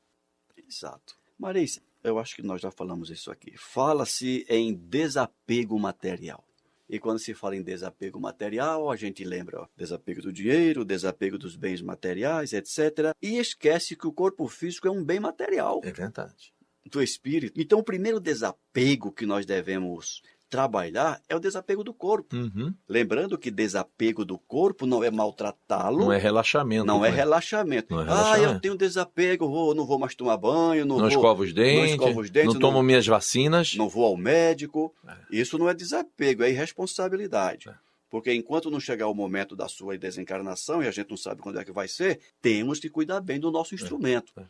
Exato. 0.69 1.15
Marisa, 1.39 1.81
eu 2.03 2.19
acho 2.19 2.37
que 2.37 2.43
nós 2.43 2.61
já 2.61 2.71
falamos 2.71 3.11
isso 3.11 3.31
aqui. 3.31 3.55
Fala-se 3.57 4.47
em 4.49 4.75
desapego 4.75 5.79
material. 5.79 6.46
E 6.89 6.99
quando 6.99 7.19
se 7.19 7.35
fala 7.35 7.57
em 7.57 7.63
desapego 7.63 8.21
material, 8.21 8.91
a 8.91 8.97
gente 8.97 9.25
lembra 9.25 9.63
ó, 9.63 9.69
desapego 9.77 10.23
do 10.23 10.33
dinheiro, 10.33 10.85
desapego 10.85 11.37
dos 11.37 11.57
bens 11.57 11.83
materiais, 11.83 12.53
etc. 12.53 13.15
E 13.21 13.39
esquece 13.39 13.97
que 13.97 14.07
o 14.07 14.13
corpo 14.13 14.47
físico 14.47 14.87
é 14.87 14.91
um 14.91 15.05
bem 15.05 15.19
material. 15.19 15.81
É 15.83 15.91
verdade. 15.91 16.55
Do 16.85 17.03
espírito. 17.03 17.61
Então, 17.61 17.81
o 17.81 17.85
primeiro 17.85 18.21
desapego 18.21 19.11
que 19.11 19.27
nós 19.27 19.45
devemos 19.45 20.23
trabalhar 20.49 21.21
é 21.29 21.35
o 21.35 21.41
desapego 21.41 21.83
do 21.83 21.93
corpo. 21.93 22.37
Uhum. 22.37 22.73
Lembrando 22.89 23.37
que 23.37 23.51
desapego 23.51 24.25
do 24.25 24.39
corpo 24.39 24.87
não 24.87 25.03
é 25.03 25.11
maltratá-lo. 25.11 25.99
Não 25.99 26.13
é 26.13 26.19
relaxamento. 26.19 26.87
Não, 26.87 27.05
é, 27.05 27.11
relaxamento. 27.11 27.95
não 27.95 28.03
é 28.03 28.05
relaxamento. 28.05 28.49
Ah, 28.49 28.53
eu 28.53 28.61
tenho 28.61 28.77
desapego, 28.77 29.49
vou, 29.49 29.75
não 29.75 29.87
vou 29.87 29.99
mais 29.99 30.15
tomar 30.15 30.37
banho, 30.37 30.85
não, 30.85 30.97
não 30.97 31.01
vou, 31.01 31.09
escovo 31.09 31.43
os 31.43 31.53
dentes, 31.53 31.79
não, 31.79 31.85
escovo 31.87 32.21
os 32.21 32.31
dentes, 32.31 32.55
não 32.55 32.61
tomo 32.61 32.83
minhas 32.83 33.07
vacinas. 33.07 33.75
Não 33.75 33.89
vou 33.89 34.05
ao 34.05 34.17
médico. 34.17 34.95
É. 35.07 35.15
Isso 35.31 35.59
não 35.59 35.69
é 35.69 35.75
desapego, 35.75 36.43
é 36.43 36.51
irresponsabilidade. 36.51 37.69
É. 37.69 37.75
Porque 38.09 38.33
enquanto 38.33 38.71
não 38.71 38.79
chegar 38.79 39.09
o 39.09 39.15
momento 39.15 39.57
da 39.57 39.69
sua 39.69 39.99
desencarnação, 39.99 40.83
e 40.83 40.87
a 40.87 40.91
gente 40.91 41.11
não 41.11 41.17
sabe 41.17 41.43
quando 41.43 41.59
é 41.59 41.65
que 41.65 41.73
vai 41.73 41.89
ser, 41.89 42.21
temos 42.41 42.79
que 42.79 42.89
cuidar 42.89 43.21
bem 43.21 43.41
do 43.41 43.51
nosso 43.51 43.75
é. 43.75 43.77
instrumento. 43.77 44.33
É. 44.37 44.45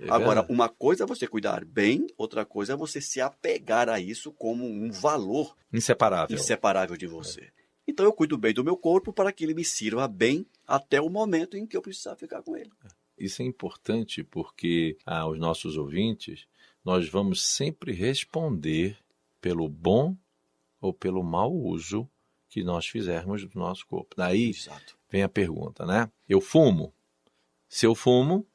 É 0.00 0.10
Agora, 0.10 0.46
uma 0.48 0.68
coisa 0.68 1.04
é 1.04 1.06
você 1.06 1.26
cuidar 1.26 1.64
bem, 1.64 2.06
outra 2.16 2.44
coisa 2.44 2.74
é 2.74 2.76
você 2.76 3.00
se 3.00 3.20
apegar 3.20 3.88
a 3.88 3.98
isso 3.98 4.32
como 4.32 4.64
um 4.64 4.90
valor 4.90 5.56
inseparável, 5.72 6.36
inseparável 6.36 6.96
de 6.96 7.06
você. 7.06 7.40
É. 7.40 7.50
Então 7.86 8.04
eu 8.04 8.12
cuido 8.12 8.38
bem 8.38 8.54
do 8.54 8.62
meu 8.62 8.76
corpo 8.76 9.12
para 9.12 9.32
que 9.32 9.44
ele 9.44 9.54
me 9.54 9.64
sirva 9.64 10.06
bem 10.06 10.46
até 10.66 11.00
o 11.00 11.08
momento 11.08 11.56
em 11.56 11.66
que 11.66 11.76
eu 11.76 11.82
precisar 11.82 12.14
ficar 12.16 12.42
com 12.42 12.56
ele. 12.56 12.70
É. 12.84 12.88
Isso 13.18 13.42
é 13.42 13.44
importante 13.44 14.22
porque 14.22 14.96
aos 15.04 15.36
ah, 15.36 15.40
nossos 15.40 15.76
ouvintes 15.76 16.46
nós 16.84 17.08
vamos 17.08 17.42
sempre 17.42 17.92
responder 17.92 18.96
pelo 19.40 19.68
bom 19.68 20.16
ou 20.80 20.92
pelo 20.92 21.22
mau 21.22 21.52
uso 21.52 22.08
que 22.48 22.62
nós 22.62 22.86
fizermos 22.86 23.44
do 23.44 23.58
nosso 23.58 23.86
corpo. 23.86 24.14
Daí 24.16 24.50
Exato. 24.50 24.96
vem 25.10 25.22
a 25.22 25.28
pergunta, 25.28 25.84
né? 25.84 26.10
Eu 26.28 26.40
fumo. 26.40 26.94
Se 27.68 27.84
eu 27.84 27.94
fumo, 27.94 28.46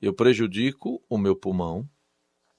eu 0.00 0.12
prejudico 0.12 1.02
o 1.08 1.18
meu 1.18 1.34
pulmão, 1.34 1.88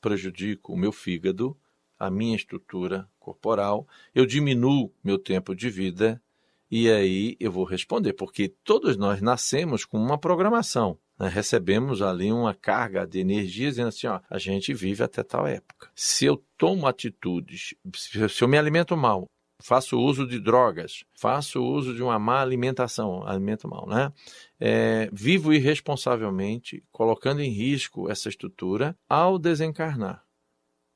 prejudico 0.01 0.73
o 0.73 0.77
meu 0.77 0.91
fígado, 0.91 1.57
a 1.97 2.09
minha 2.09 2.35
estrutura 2.35 3.09
corporal, 3.19 3.87
eu 4.13 4.25
diminuo 4.25 4.93
meu 5.03 5.17
tempo 5.17 5.55
de 5.55 5.69
vida 5.69 6.21
e 6.69 6.89
aí 6.89 7.37
eu 7.39 7.51
vou 7.51 7.63
responder, 7.63 8.13
porque 8.13 8.49
todos 8.63 8.97
nós 8.97 9.21
nascemos 9.21 9.85
com 9.85 9.97
uma 9.97 10.17
programação. 10.17 10.99
Né? 11.17 11.27
Recebemos 11.27 12.01
ali 12.01 12.31
uma 12.31 12.53
carga 12.53 13.05
de 13.05 13.19
energia 13.19 13.69
dizendo 13.69 13.87
assim: 13.87 14.07
ó, 14.07 14.19
a 14.29 14.37
gente 14.37 14.73
vive 14.73 15.03
até 15.03 15.23
tal 15.23 15.47
época. 15.47 15.89
Se 15.95 16.25
eu 16.25 16.43
tomo 16.57 16.85
atitudes, 16.85 17.73
se 17.95 18.43
eu 18.43 18.47
me 18.47 18.57
alimento 18.57 18.95
mal, 18.97 19.27
faço 19.59 19.99
uso 19.99 20.27
de 20.27 20.39
drogas, 20.39 21.03
faço 21.13 21.63
uso 21.63 21.93
de 21.93 22.03
uma 22.03 22.19
má 22.19 22.41
alimentação, 22.41 23.25
alimento 23.27 23.67
mal, 23.67 23.87
né? 23.87 24.11
É, 24.59 25.09
vivo 25.11 25.53
irresponsavelmente, 25.53 26.83
colocando 26.91 27.41
em 27.41 27.49
risco 27.49 28.09
essa 28.09 28.29
estrutura 28.29 28.97
ao 29.07 29.39
desencarnar. 29.39 30.23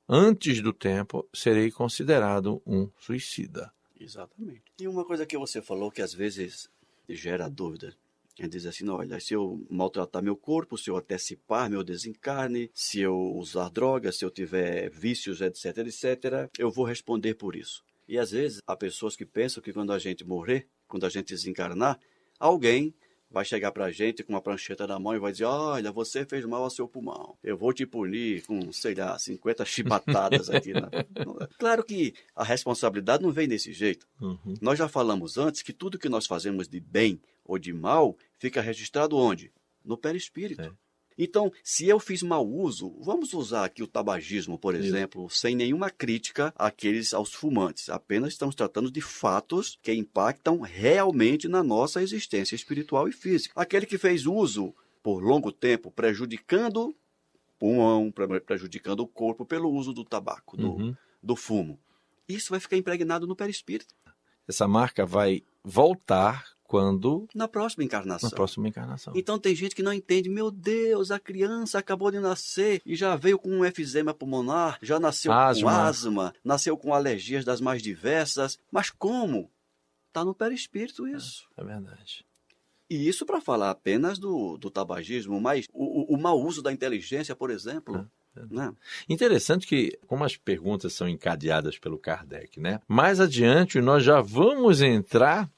Antes 0.08 0.62
do 0.62 0.74
tempo, 0.74 1.28
serei 1.34 1.72
considerado 1.72 2.62
um 2.66 2.90
suicida. 3.00 3.72
Exatamente. 4.00 4.64
E 4.80 4.88
uma 4.88 5.06
coisa 5.06 5.26
que 5.26 5.38
você 5.38 5.62
falou 5.62 5.92
que 5.92 6.02
às 6.02 6.14
vezes 6.14 6.70
gera 7.08 7.48
dúvida. 7.50 7.96
É 8.40 8.48
dizer 8.48 8.70
assim, 8.70 8.88
olha, 8.90 9.20
se 9.20 9.34
eu 9.34 9.64
maltratar 9.70 10.24
meu 10.24 10.36
corpo, 10.36 10.78
se 10.78 10.90
eu 10.90 10.98
antecipar 10.98 11.70
meu 11.70 11.84
desencarne, 11.84 12.72
se 12.74 13.00
eu 13.00 13.16
usar 13.36 13.70
drogas, 13.70 14.18
se 14.18 14.26
eu 14.26 14.32
tiver 14.32 14.90
vícios, 14.90 15.42
etc, 15.42 15.78
etc, 15.78 16.50
eu 16.58 16.72
vou 16.72 16.86
responder 16.86 17.36
por 17.36 17.56
isso. 17.56 17.84
E 18.08 18.18
às 18.18 18.32
vezes 18.32 18.60
há 18.66 18.76
pessoas 18.76 19.16
que 19.16 19.26
pensam 19.26 19.62
que 19.62 19.74
quando 19.74 19.94
a 19.94 20.00
gente 20.00 20.26
morrer, 20.26 20.68
quando 20.88 21.06
a 21.06 21.10
gente 21.10 21.34
desencarnar, 21.34 22.00
alguém 22.40 22.94
vai 23.32 23.46
chegar 23.46 23.72
para 23.72 23.86
a 23.86 23.92
gente 23.92 24.24
com 24.24 24.34
uma 24.34 24.42
prancheta 24.42 24.86
na 24.86 25.00
mão 25.00 25.16
e 25.16 25.20
vai 25.20 25.32
dizer: 25.32 25.46
Olha, 25.46 25.92
você 25.92 26.26
fez 26.26 26.46
mal 26.46 26.64
ao 26.64 26.70
seu 26.70 26.88
pulmão. 26.88 27.38
Eu 27.42 27.58
vou 27.58 27.74
te 27.74 27.86
punir 27.86 28.44
com, 28.46 28.72
sei 28.74 28.94
lá, 28.94 29.18
50 29.18 29.64
chibatadas 29.66 30.50
aqui. 30.50 30.74
Na... 30.74 30.90
claro 31.58 31.84
que 31.84 32.14
a 32.36 32.44
responsabilidade 32.44 33.24
não 33.24 33.32
vem 33.32 33.48
desse 33.48 33.72
jeito. 33.72 34.06
Uhum. 34.20 34.56
Nós 34.62 34.78
já 34.78 34.88
falamos 34.88 35.38
antes 35.38 35.62
que 35.62 35.72
tudo 35.72 35.98
que 35.98 36.10
nós 36.10 36.28
fazemos 36.28 36.68
de 36.68 36.80
bem 36.80 37.22
ou 37.46 37.58
de 37.58 37.72
mal 37.72 38.18
fica 38.38 38.62
registrado 38.62 39.16
onde? 39.16 39.52
No 39.84 39.98
perispírito. 39.98 40.62
É. 40.62 40.72
Então, 41.24 41.54
se 41.64 41.88
eu 41.88 42.00
fiz 42.00 42.24
mau 42.24 42.44
uso, 42.44 42.96
vamos 43.00 43.32
usar 43.32 43.64
aqui 43.64 43.84
o 43.84 43.88
tabagismo, 43.88 44.58
por 44.58 44.74
exemplo, 44.74 45.28
Isso. 45.28 45.38
sem 45.38 45.56
nenhuma 45.56 45.92
crítica 45.92 46.52
àqueles 46.58 47.14
aos 47.14 47.32
fumantes. 47.32 47.90
Apenas 47.90 48.34
estamos 48.34 48.56
tratando 48.56 48.90
de 48.90 49.02
fatos 49.02 49.78
que 49.84 49.94
impactam 49.94 50.62
realmente 50.62 51.48
na 51.48 51.64
nossa 51.64 52.02
existência 52.02 52.56
espiritual 52.56 53.08
e 53.08 53.12
física. 53.12 53.54
Aquele 53.56 53.86
que 53.86 54.00
fez 54.00 54.26
uso 54.26 54.74
por 55.04 55.22
longo 55.22 55.52
tempo, 55.52 55.92
prejudicando 55.92 56.96
pulmão, 57.60 58.12
prejudicando 58.44 59.02
o 59.02 59.08
corpo 59.08 59.46
pelo 59.46 59.70
uso 59.70 59.94
do 59.94 60.04
tabaco, 60.04 60.58
do, 60.58 60.72
uhum. 60.72 60.96
do 61.22 61.36
fumo. 61.36 61.80
Isso 62.28 62.50
vai 62.50 62.60
ficar 62.60 62.78
impregnado 62.78 63.28
no 63.28 63.36
perispírito. 63.36 63.94
Essa 64.48 64.68
marca 64.68 65.06
vai 65.06 65.44
voltar 65.64 66.48
quando 66.72 67.28
Na 67.36 67.50
próxima 67.50 67.84
encarnação. 67.84 68.30
na 68.30 68.34
próxima 68.34 68.66
encarnação. 68.70 69.12
Então 69.14 69.38
tem 69.38 69.54
gente 69.54 69.76
que 69.76 69.84
não 69.84 69.92
entende, 69.92 70.30
meu 70.30 70.50
Deus, 70.50 71.12
a 71.12 71.20
criança 71.20 71.78
acabou 71.78 72.10
de 72.10 72.18
nascer 72.20 72.82
e 72.86 72.96
já 72.96 73.14
veio 73.18 73.38
com 73.38 73.50
um 73.50 73.66
efizema 73.66 74.14
pulmonar, 74.14 74.80
já 74.82 74.98
nasceu 74.98 75.34
Asma. 75.34 75.62
com 75.70 75.78
asma, 75.78 76.34
nasceu 76.46 76.78
com 76.78 76.94
alergias 76.94 77.44
das 77.44 77.60
mais 77.60 77.82
diversas. 77.82 78.58
Mas 78.72 78.90
como? 78.90 79.52
Está 80.08 80.24
no 80.24 80.34
perispírito 80.34 81.06
isso. 81.06 81.46
É 81.58 81.64
verdade. 81.64 82.26
E 82.90 83.06
isso 83.06 83.26
para 83.26 83.42
falar 83.42 83.70
apenas 83.72 84.18
do, 84.18 84.58
do 84.58 84.70
tabagismo, 84.72 85.42
mas 85.42 85.66
o, 85.74 86.14
o, 86.14 86.16
o 86.16 86.22
mau 86.22 86.42
uso 86.42 86.62
da 86.62 86.72
inteligência, 86.72 87.36
por 87.36 87.50
exemplo. 87.50 88.10
né? 88.50 88.74
Interessante 89.10 89.68
que, 89.68 89.98
como 90.08 90.24
as 90.24 90.38
perguntas 90.38 90.94
são 90.94 91.08
encadeadas 91.08 91.78
pelo 91.78 91.98
Kardec, 91.98 92.60
né? 92.62 92.80
Mais 92.88 93.20
adiante 93.20 93.82
nós 93.82 94.04
já 94.06 94.22
vamos 94.22 94.82
entrar, 94.82 95.50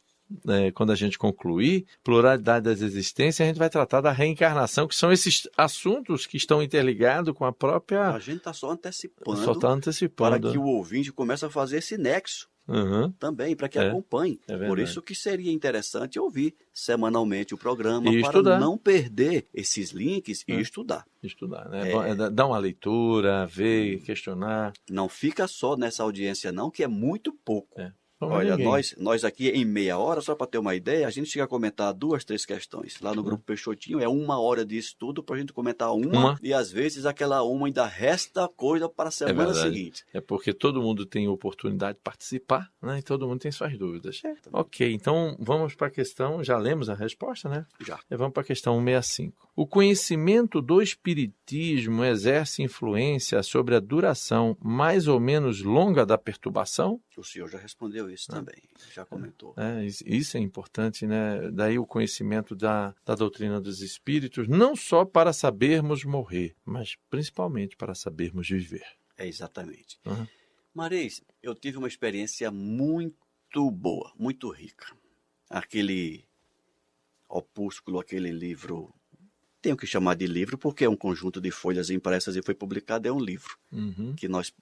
né, 0.43 0.71
quando 0.71 0.91
a 0.91 0.95
gente 0.95 1.17
concluir, 1.17 1.85
pluralidade 2.03 2.63
das 2.65 2.81
existências, 2.81 3.41
a 3.45 3.47
gente 3.49 3.59
vai 3.59 3.69
tratar 3.69 4.01
da 4.01 4.11
reencarnação, 4.11 4.87
que 4.87 4.95
são 4.95 5.11
esses 5.11 5.47
assuntos 5.57 6.25
que 6.25 6.37
estão 6.37 6.61
interligados 6.61 7.33
com 7.35 7.45
a 7.45 7.51
própria. 7.53 8.09
A 8.09 8.19
gente 8.19 8.37
está 8.37 8.53
só 8.53 8.71
antecipando 8.71 9.37
Só 9.37 9.51
está 9.51 9.67
para 9.67 9.75
antecipando. 9.75 10.51
que 10.51 10.57
o 10.57 10.65
ouvinte 10.65 11.11
comece 11.11 11.45
a 11.45 11.49
fazer 11.49 11.77
esse 11.77 11.97
nexo 11.97 12.47
Uhum. 12.65 13.11
também, 13.19 13.57
para 13.57 13.67
que 13.67 13.77
É, 13.77 13.89
acompanhe. 13.89 14.39
é 14.47 14.57
Por 14.67 14.79
isso 14.79 15.01
que 15.01 15.13
seria 15.13 15.51
interessante 15.51 16.17
ouvir 16.17 16.55
semanalmente 16.71 17.53
o 17.53 17.57
programa 17.57 18.09
E 18.09 18.21
para 18.21 18.29
estudar. 18.29 18.57
não 18.59 18.77
perder 18.77 19.45
esses 19.53 19.91
links 19.91 20.45
e 20.47 20.53
É. 20.53 20.61
estudar. 20.61 21.05
Estudar, 21.21 21.67
né? 21.67 21.91
É. 21.91 22.09
É 22.11 22.15
dar 22.29 22.45
uma 22.47 22.57
leitura, 22.57 23.45
ver, 23.47 23.99
questionar. 24.03 24.71
Não 24.89 25.09
fica 25.09 25.45
só 25.45 25.75
nessa 25.75 26.03
audiência 26.03 26.53
não, 26.53 26.71
que 26.71 26.81
é 26.83 26.87
muito 26.87 27.33
pouco. 27.43 27.81
É. 28.31 28.35
Olha, 28.35 28.51
ninguém. 28.51 28.65
nós, 28.65 28.95
nós 28.97 29.23
aqui 29.23 29.49
em 29.49 29.65
meia 29.65 29.97
hora, 29.97 30.21
só 30.21 30.35
para 30.35 30.47
ter 30.47 30.57
uma 30.57 30.75
ideia, 30.75 31.07
a 31.07 31.11
gente 31.11 31.29
chega 31.29 31.45
a 31.45 31.47
comentar 31.47 31.93
duas, 31.93 32.23
três 32.23 32.45
questões. 32.45 32.99
Lá 33.01 33.11
no 33.13 33.17
Uhum. 33.21 33.25
grupo 33.27 33.43
Peixotinho 33.45 33.99
é 33.99 34.07
uma 34.07 34.39
hora 34.39 34.65
de 34.65 34.77
estudo 34.77 35.23
para 35.23 35.35
a 35.35 35.39
gente 35.39 35.53
comentar 35.53 35.93
uma, 35.93 36.19
Uma. 36.19 36.39
e 36.41 36.53
às 36.53 36.71
vezes 36.71 37.05
aquela 37.05 37.43
uma 37.43 37.67
ainda 37.67 37.85
resta 37.85 38.47
coisa 38.47 38.87
para 38.89 39.09
a 39.09 39.11
semana 39.11 39.53
verdade. 39.53 39.75
seguinte. 39.75 40.05
É 40.13 40.21
porque 40.21 40.53
todo 40.53 40.81
mundo 40.81 41.05
tem 41.05 41.27
oportunidade 41.27 41.97
de 41.97 42.03
participar, 42.03 42.69
né? 42.81 42.99
E 42.99 43.01
todo 43.01 43.27
mundo 43.27 43.39
tem 43.39 43.51
suas 43.51 43.77
dúvidas. 43.77 44.19
Certo. 44.19 44.49
Ok, 44.51 44.91
então 44.93 45.35
vamos 45.39 45.75
para 45.75 45.87
a 45.87 45.91
questão. 45.91 46.43
Já 46.43 46.57
lemos 46.57 46.89
a 46.89 46.93
resposta, 46.95 47.47
né? 47.49 47.65
Já. 47.85 47.99
E 48.09 48.15
vamos 48.15 48.33
para 48.33 48.41
a 48.43 48.45
questão 48.45 48.75
165. 48.79 49.49
O 49.55 49.67
conhecimento 49.67 50.61
do 50.61 50.81
Espiritismo 50.81 52.03
exerce 52.03 52.63
influência 52.63 53.41
sobre 53.43 53.75
a 53.75 53.79
duração 53.79 54.57
mais 54.61 55.07
ou 55.07 55.19
menos 55.19 55.61
longa 55.61 56.05
da 56.05 56.17
perturbação? 56.17 56.99
O 57.17 57.23
senhor 57.23 57.47
já 57.49 57.57
respondeu 57.57 58.09
isso 58.09 58.31
Ah. 58.31 58.35
também, 58.35 58.61
já 58.91 59.05
comentou. 59.05 59.53
É, 59.57 59.85
is- 59.85 60.01
isso 60.05 60.35
é 60.37 60.39
importante, 60.39 61.05
né? 61.05 61.51
Daí 61.51 61.77
o 61.77 61.85
conhecimento 61.85 62.55
da, 62.55 62.95
da 63.05 63.15
doutrina 63.15 63.61
dos 63.61 63.81
espíritos, 63.81 64.47
não 64.47 64.75
só 64.75 65.05
para 65.05 65.31
sabermos 65.33 66.03
morrer, 66.03 66.55
mas 66.65 66.95
principalmente 67.09 67.75
para 67.77 67.93
sabermos 67.95 68.49
viver. 68.49 68.85
É 69.17 69.27
exatamente. 69.27 69.99
Uhum. 70.05 70.27
Marês, 70.73 71.21
eu 71.41 71.53
tive 71.53 71.77
uma 71.77 71.87
experiência 71.87 72.49
muito 72.49 73.69
boa, 73.69 74.11
muito 74.17 74.49
rica. 74.49 74.87
Aquele 75.49 76.25
opúsculo, 77.29 77.99
aquele 77.99 78.31
livro. 78.31 78.93
Tenho 79.61 79.77
que 79.77 79.87
chamar 79.87 80.15
de 80.15 80.27
livro 80.27 80.57
porque 80.57 80.83
é 80.83 80.89
um 80.89 80.95
conjunto 80.95 81.39
de 81.39 81.49
folhas 81.51 81.89
impressas 81.89 82.35
e 82.35 82.41
foi 82.41 82.53
publicado, 82.53 83.07
é 83.07 83.11
um 83.11 83.19
livro 83.19 83.57
Uhum, 83.71 84.13
que 84.15 84.27
nós 84.27 84.53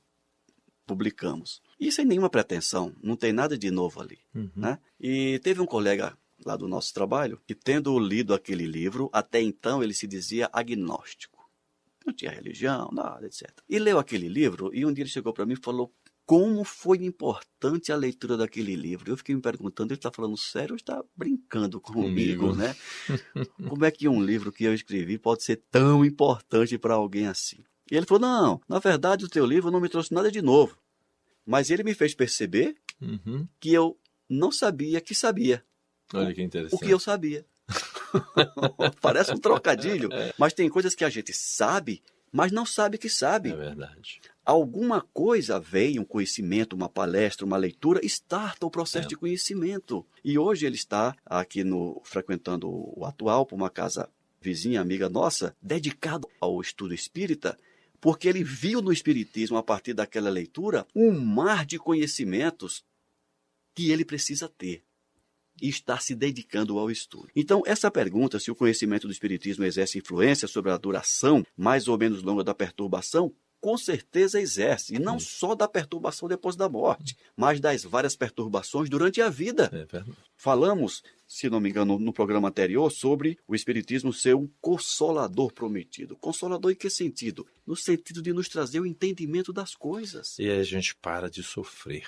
publicamos. 0.92 1.62
E 1.80 1.92
sem 1.92 2.06
nenhuma 2.06 2.30
pretensão, 2.30 2.94
não 3.02 3.16
tem 3.16 3.32
nada 3.32 3.58
de 3.58 3.72
novo 3.72 4.02
ali. 4.02 4.20
uhum. 4.36 4.50
Né? 4.56 4.78
E 5.00 5.40
teve 5.40 5.62
um 5.62 5.66
colega 5.66 6.18
lá 6.46 6.58
do 6.58 6.68
nosso 6.68 6.94
trabalho 6.94 7.40
que, 7.48 7.56
tendo 7.56 7.98
lido 7.98 8.34
aquele 8.34 8.66
livro, 8.66 9.10
até 9.14 9.42
então 9.42 9.82
ele 9.82 9.94
se 9.94 10.06
dizia 10.06 10.50
agnóstico. 10.52 11.50
Não 12.06 12.14
tinha 12.14 12.32
religião, 12.32 12.90
nada, 12.92 13.26
etc. 13.26 13.50
E 13.70 13.80
leu 13.80 14.00
aquele 14.00 14.28
livro 14.28 14.70
e 14.74 14.86
um 14.86 14.92
dia 14.92 15.04
ele 15.04 15.10
chegou 15.10 15.32
para 15.32 15.46
mim 15.46 15.54
e 15.54 15.64
falou 15.64 15.94
como 16.26 16.64
foi 16.64 17.04
importante 17.04 17.92
a 17.92 17.96
leitura 17.96 18.38
daquele 18.38 18.76
livro. 18.76 19.12
Eu 19.12 19.18
fiquei 19.18 19.36
me 19.36 19.42
perguntando, 19.42 19.92
ele 19.92 20.00
está 20.00 20.12
falando 20.12 20.38
sério 20.38 20.74
ou 20.74 20.78
está 20.78 21.04
brincando 21.16 21.80
comigo, 21.80 22.48
Comigo. 22.48 22.56
né? 22.56 22.76
Como 23.68 23.86
é 23.86 23.92
que 23.92 24.08
um 24.08 24.24
livro 24.24 24.52
que 24.52 24.64
eu 24.64 24.74
escrevi 24.74 25.18
pode 25.18 25.44
ser 25.44 25.62
tão 25.70 26.06
importante 26.06 26.78
para 26.78 26.94
alguém 26.94 27.28
assim? 27.28 27.64
E 27.92 27.98
ele 27.98 28.06
falou, 28.06 28.22
não, 28.22 28.62
na 28.70 28.80
verdade 28.80 29.26
o 29.26 29.30
teu 29.30 29.46
livro 29.46 29.70
não 29.70 29.82
me 29.82 29.90
trouxe 29.90 30.14
nada 30.14 30.32
de 30.32 30.42
novo. 30.42 30.78
Mas 31.52 31.70
ele 31.70 31.84
me 31.84 31.94
fez 31.94 32.14
perceber 32.16 32.76
Uhum. 33.02 33.48
que 33.60 33.74
eu 33.74 33.98
não 34.30 34.52
sabia 34.52 35.02
que 35.02 35.14
sabia 35.16 35.64
Olha 36.14 36.34
que 36.34 36.42
interessante. 36.42 36.76
o 36.76 36.86
que 36.86 36.92
eu 36.92 37.00
sabia. 37.00 37.46
Parece 39.02 39.32
um 39.34 39.38
trocadilho, 39.38 40.10
mas 40.38 40.54
tem 40.54 40.70
coisas 40.70 40.94
que 40.96 41.04
a 41.04 41.10
gente 41.10 41.34
sabe, 41.34 42.02
mas 42.32 42.52
não 42.52 42.66
sabe 42.66 42.98
que 42.98 43.10
sabe. 43.10 43.50
É 43.52 43.56
verdade. 43.56 44.22
Alguma 44.46 45.02
coisa 45.14 45.60
vem, 45.60 46.00
um 46.00 46.04
conhecimento, 46.06 46.74
uma 46.76 46.90
palestra, 46.90 47.46
uma 47.46 47.58
leitura, 47.58 48.00
starta 48.06 48.66
o 48.66 48.72
processo 48.72 49.06
É. 49.06 49.10
de 49.10 49.16
conhecimento. 49.16 50.06
E 50.24 50.38
hoje 50.38 50.66
ele 50.66 50.76
está 50.76 51.16
aqui 51.26 51.64
no 51.64 52.02
frequentando 52.04 52.68
o 52.70 53.06
atual, 53.06 53.46
por 53.46 53.56
uma 53.56 53.70
casa 53.70 54.10
vizinha, 54.42 54.82
amiga 54.82 55.08
nossa, 55.10 55.56
dedicado 55.62 56.28
ao 56.40 56.60
estudo 56.62 56.94
espírita, 56.94 57.58
porque 58.02 58.28
ele 58.28 58.44
viu 58.44 58.82
no 58.82 58.92
espiritismo, 58.92 59.58
a 59.58 59.64
partir 59.64 59.94
daquela 59.94 60.30
leitura, 60.30 60.88
um 60.96 61.12
mar 61.12 61.66
de 61.66 61.78
conhecimentos 61.78 62.84
que 63.76 63.92
ele 63.92 64.04
precisa 64.04 64.50
ter 64.50 64.84
e 65.62 65.70
está 65.70 66.00
se 66.00 66.16
dedicando 66.16 66.80
ao 66.80 66.90
estudo. 66.90 67.30
Então, 67.36 67.62
essa 67.66 67.92
pergunta, 67.92 68.40
se 68.40 68.50
o 68.50 68.56
conhecimento 68.56 69.06
do 69.06 69.14
Espiritismo 69.14 69.64
exerce 69.64 70.00
influência 70.00 70.48
sobre 70.48 70.72
a 70.72 70.78
duração 70.78 71.46
mais 71.56 71.88
ou 71.88 71.98
menos 71.98 72.24
longa 72.24 72.44
da 72.44 72.56
perturbação, 72.56 73.32
com 73.62 73.78
certeza 73.78 74.42
exerce. 74.42 74.96
E 74.96 75.00
não 75.00 75.20
só 75.20 75.54
da 75.54 75.68
perturbação 75.68 76.28
depois 76.28 76.56
da 76.56 76.68
morte, 76.68 77.16
mas 77.38 77.60
das 77.60 77.84
várias 77.84 78.16
perturbações 78.16 78.90
durante 78.90 79.22
a 79.22 79.30
vida. 79.30 79.70
É 79.72 79.86
verdade. 79.86 80.12
Falamos, 80.36 81.04
se 81.28 81.50
não 81.50 81.60
me 81.60 81.70
engano, 81.70 82.00
no 82.00 82.12
programa 82.12 82.50
anterior, 82.50 82.92
sobre 82.92 83.38
o 83.48 83.54
Espiritismo 83.54 84.12
ser 84.12 84.36
um 84.36 84.50
consolador 84.60 85.54
prometido. 85.54 86.18
Consolador 86.18 86.72
em 86.72 86.76
que 86.76 86.90
sentido? 86.90 87.46
No 87.66 87.76
sentido 87.76 88.22
de 88.22 88.34
nos 88.34 88.50
trazer 88.50 88.80
o 88.80 88.86
entendimento 88.86 89.54
das 89.54 89.76
coisas. 89.76 90.40
E 90.40 90.50
aí 90.50 90.60
a 90.60 90.64
gente 90.64 90.96
para 90.96 91.30
de 91.30 91.44
sofrer. 91.44 92.08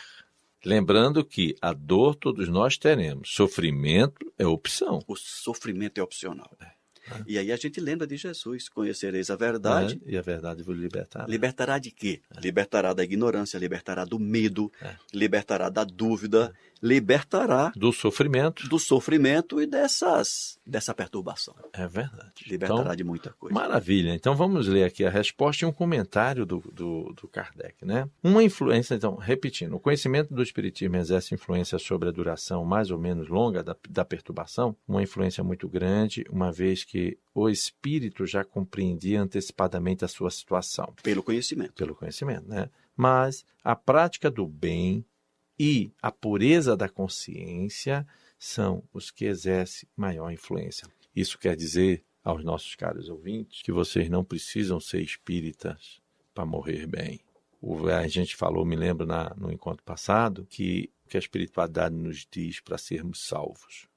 Lembrando 0.65 1.23
que 1.23 1.55
a 1.61 1.73
dor 1.73 2.15
todos 2.15 2.47
nós 2.47 2.77
teremos. 2.77 3.33
Sofrimento 3.33 4.33
é 4.37 4.47
opção. 4.47 5.03
O 5.07 5.15
sofrimento 5.15 5.99
é 5.99 6.03
opcional. 6.03 6.55
É. 6.59 6.82
E 7.27 7.37
aí 7.37 7.51
a 7.51 7.55
gente 7.55 7.79
lembra 7.79 8.05
de 8.07 8.17
Jesus: 8.17 8.69
conhecereis 8.69 9.29
a 9.29 9.35
verdade, 9.35 9.95
né? 9.95 10.01
E 10.05 10.17
a 10.17 10.21
verdade 10.21 10.63
vos 10.63 10.77
libertará. 10.77 11.25
Libertará 11.27 11.77
de 11.79 11.91
quê? 11.91 12.21
Libertará 12.41 12.93
da 12.93 13.03
ignorância, 13.03 13.57
libertará 13.57 14.05
do 14.05 14.19
medo, 14.19 14.71
É. 14.81 14.95
libertará 15.13 15.69
da 15.69 15.83
dúvida, 15.83 16.53
libertará 16.81 17.71
Do 17.75 17.91
sofrimento. 17.91 18.67
do 18.67 18.77
sofrimento 18.77 19.61
e 19.61 19.65
dessas 19.65 20.59
dessa 20.65 20.93
perturbação. 20.93 21.53
É 21.73 21.85
verdade. 21.87 22.31
Libertará 22.47 22.81
Então, 22.81 22.95
de 22.95 23.03
muita 23.03 23.31
coisa. 23.31 23.53
Maravilha. 23.53 24.13
Então 24.13 24.35
vamos 24.35 24.67
ler 24.67 24.83
aqui 24.85 25.03
a 25.05 25.09
resposta 25.09 25.65
e 25.65 25.67
um 25.67 25.71
comentário 25.73 26.45
do, 26.45 26.59
do, 26.73 27.13
do 27.13 27.27
Kardec, 27.27 27.83
né? 27.85 28.07
Uma 28.23 28.43
influência, 28.43 28.95
então, 28.95 29.15
repetindo, 29.15 29.75
o 29.75 29.79
conhecimento 29.79 30.33
do 30.33 30.41
Espiritismo 30.41 30.95
exerce 30.97 31.33
influência 31.35 31.77
sobre 31.79 32.07
a 32.09 32.11
duração 32.11 32.63
mais 32.65 32.91
ou 32.91 32.97
menos 32.97 33.27
longa 33.27 33.61
da, 33.63 33.75
da 33.89 34.05
perturbação, 34.05 34.75
uma 34.87 35.03
influência 35.03 35.43
muito 35.43 35.67
grande, 35.67 36.25
uma 36.29 36.51
vez 36.51 36.83
que 36.85 36.92
o 37.33 37.49
espírito 37.49 38.25
já 38.25 38.43
compreendia 38.43 39.21
antecipadamente 39.21 40.05
a 40.05 40.07
sua 40.07 40.29
situação, 40.29 40.93
Pelo 41.01 41.23
conhecimento. 41.23 41.73
pelo 41.73 41.95
conhecimento, 41.95 42.47
né? 42.47 42.69
Mas 42.95 43.45
a 43.63 43.75
prática 43.75 44.29
do 44.29 44.45
bem 44.47 45.03
e 45.59 45.91
a 46.01 46.11
pureza 46.11 46.75
da 46.75 46.87
consciência 46.89 48.05
são 48.37 48.83
os 48.93 49.09
que 49.11 49.25
exercem 49.25 49.87
maior 49.95 50.31
influência. 50.31 50.87
Isso 51.15 51.37
quer 51.39 51.55
dizer 51.55 52.03
aos 52.23 52.43
nossos 52.43 52.75
caros 52.75 53.09
ouvintes 53.09 53.61
que 53.61 53.71
vocês 53.71 54.09
não 54.09 54.23
precisam 54.23 54.79
ser 54.79 55.01
espíritas 55.01 56.01
para 56.33 56.45
morrer 56.45 56.85
bem. 56.87 57.19
O- 57.61 57.87
A 57.87 58.07
gente 58.07 58.35
falou, 58.35 58.65
me 58.65 58.75
lembro 58.75 59.05
na- 59.05 59.33
no 59.37 59.51
encontro 59.51 59.83
passado, 59.83 60.45
que 60.49 60.89
o 61.05 61.09
que 61.09 61.17
a 61.17 61.19
espiritualidade 61.19 61.95
nos 61.95 62.27
diz 62.29 62.59
para 62.59 62.77
sermos 62.77 63.25
salvos. 63.25 63.87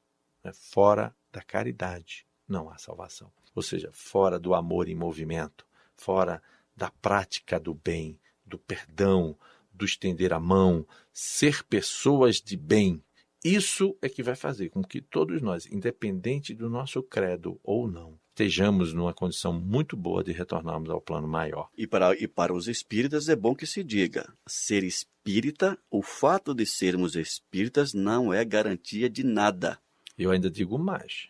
É 0.44 0.52
fora 0.52 1.14
da 1.32 1.40
caridade 1.42 2.26
não 2.48 2.70
há 2.70 2.78
salvação. 2.78 3.30
Ou 3.54 3.62
seja, 3.62 3.90
fora 3.92 4.38
do 4.38 4.54
amor 4.54 4.88
em 4.88 4.94
movimento, 4.94 5.66
fora 5.96 6.42
da 6.76 6.90
prática 6.90 7.58
do 7.58 7.74
bem, 7.74 8.18
do 8.44 8.58
perdão, 8.58 9.36
do 9.72 9.84
estender 9.84 10.32
a 10.32 10.40
mão, 10.40 10.86
ser 11.12 11.64
pessoas 11.64 12.36
de 12.36 12.56
bem. 12.56 13.02
Isso 13.44 13.96
é 14.02 14.08
que 14.08 14.22
vai 14.22 14.34
fazer 14.34 14.70
com 14.70 14.82
que 14.82 15.00
todos 15.00 15.40
nós, 15.40 15.66
independente 15.66 16.54
do 16.54 16.68
nosso 16.68 17.02
credo 17.02 17.60
ou 17.62 17.86
não, 17.86 18.18
estejamos 18.30 18.92
numa 18.92 19.14
condição 19.14 19.52
muito 19.52 19.96
boa 19.96 20.22
de 20.22 20.32
retornarmos 20.32 20.90
ao 20.90 21.00
plano 21.00 21.28
maior. 21.28 21.70
E 21.76 21.86
para, 21.86 22.14
e 22.14 22.26
para 22.26 22.52
os 22.52 22.68
espíritas 22.68 23.28
é 23.28 23.36
bom 23.36 23.54
que 23.54 23.66
se 23.66 23.84
diga: 23.84 24.32
ser 24.46 24.82
espírita, 24.84 25.78
o 25.90 26.02
fato 26.02 26.54
de 26.54 26.66
sermos 26.66 27.16
espíritas 27.16 27.94
não 27.94 28.32
é 28.32 28.44
garantia 28.44 29.08
de 29.08 29.24
nada. 29.24 29.78
Eu 30.18 30.30
ainda 30.30 30.50
digo 30.50 30.78
mais. 30.78 31.28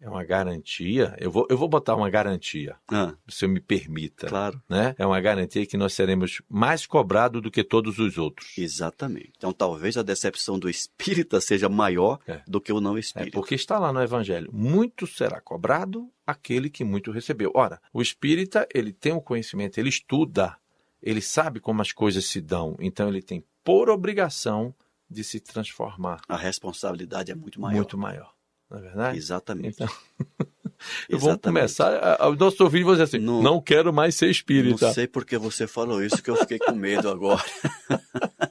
É 0.00 0.08
uma 0.08 0.22
garantia. 0.24 1.16
Eu 1.18 1.30
vou, 1.30 1.46
eu 1.50 1.58
vou 1.58 1.68
botar 1.68 1.96
uma 1.96 2.08
garantia, 2.08 2.76
Ah, 2.88 3.14
se 3.28 3.44
eu 3.44 3.48
me 3.48 3.60
permita. 3.60 4.28
claro. 4.28 4.62
Né? 4.68 4.94
É 4.96 5.04
uma 5.04 5.20
garantia 5.20 5.66
que 5.66 5.76
nós 5.76 5.92
seremos 5.92 6.40
mais 6.48 6.86
cobrados 6.86 7.42
do 7.42 7.50
que 7.50 7.64
todos 7.64 7.98
os 7.98 8.16
outros. 8.16 8.56
Exatamente. 8.56 9.32
Então 9.36 9.52
talvez 9.52 9.96
a 9.96 10.02
decepção 10.02 10.56
do 10.58 10.68
espírita 10.70 11.40
seja 11.40 11.68
maior 11.68 12.20
É. 12.28 12.42
do 12.46 12.60
que 12.60 12.72
o 12.72 12.80
não 12.80 12.96
É 12.96 13.00
espírita. 13.00 13.32
porque 13.32 13.54
está 13.56 13.78
lá 13.78 13.92
no 13.92 14.00
Evangelho: 14.02 14.50
muito 14.52 15.06
será 15.06 15.40
cobrado 15.40 16.08
aquele 16.26 16.70
que 16.70 16.84
muito 16.84 17.10
recebeu. 17.10 17.50
Ora, 17.54 17.80
o 17.92 18.00
espírita 18.00 18.68
ele 18.72 18.92
tem 18.92 19.12
o 19.12 19.20
conhecimento, 19.20 19.78
ele 19.78 19.88
estuda, 19.88 20.56
ele 21.02 21.20
sabe 21.20 21.58
como 21.58 21.82
as 21.82 21.90
coisas 21.90 22.24
se 22.26 22.40
dão, 22.40 22.76
então 22.78 23.08
ele 23.08 23.20
tem 23.22 23.44
por 23.64 23.90
obrigação 23.90 24.72
de 25.10 25.24
se 25.24 25.40
transformar 25.40 26.20
A 26.28 26.36
responsabilidade 26.36 27.32
é 27.32 27.34
muito 27.34 27.60
maior. 27.60 27.74
muito 27.76 27.98
maior. 27.98 28.32
Não 28.70 28.78
é 28.78 28.80
verdade? 28.82 29.18
Exatamente. 29.18 29.82
Então, 29.82 29.88
Exatamente. 31.08 31.40
começar. 31.42 32.20
O 32.28 32.34
nosso 32.36 32.62
ouvinte 32.62 32.84
vai 32.84 32.92
dizer 32.94 33.04
assim: 33.04 33.18
Não- 33.18 33.42
não, 33.42 33.60
quero 33.60 33.92
mais 33.92 34.14
ser 34.14 34.30
espírita. 34.30 34.86
Não 34.86 34.92
sei 34.94 35.06
porque 35.06 35.36
você 35.38 35.66
falou 35.66 36.02
isso 36.04 36.22
que 36.22 36.30
eu 36.30 36.36
fiquei 36.36 36.58
com 36.58 36.72
medo 36.72 37.08
agora. 37.08 37.42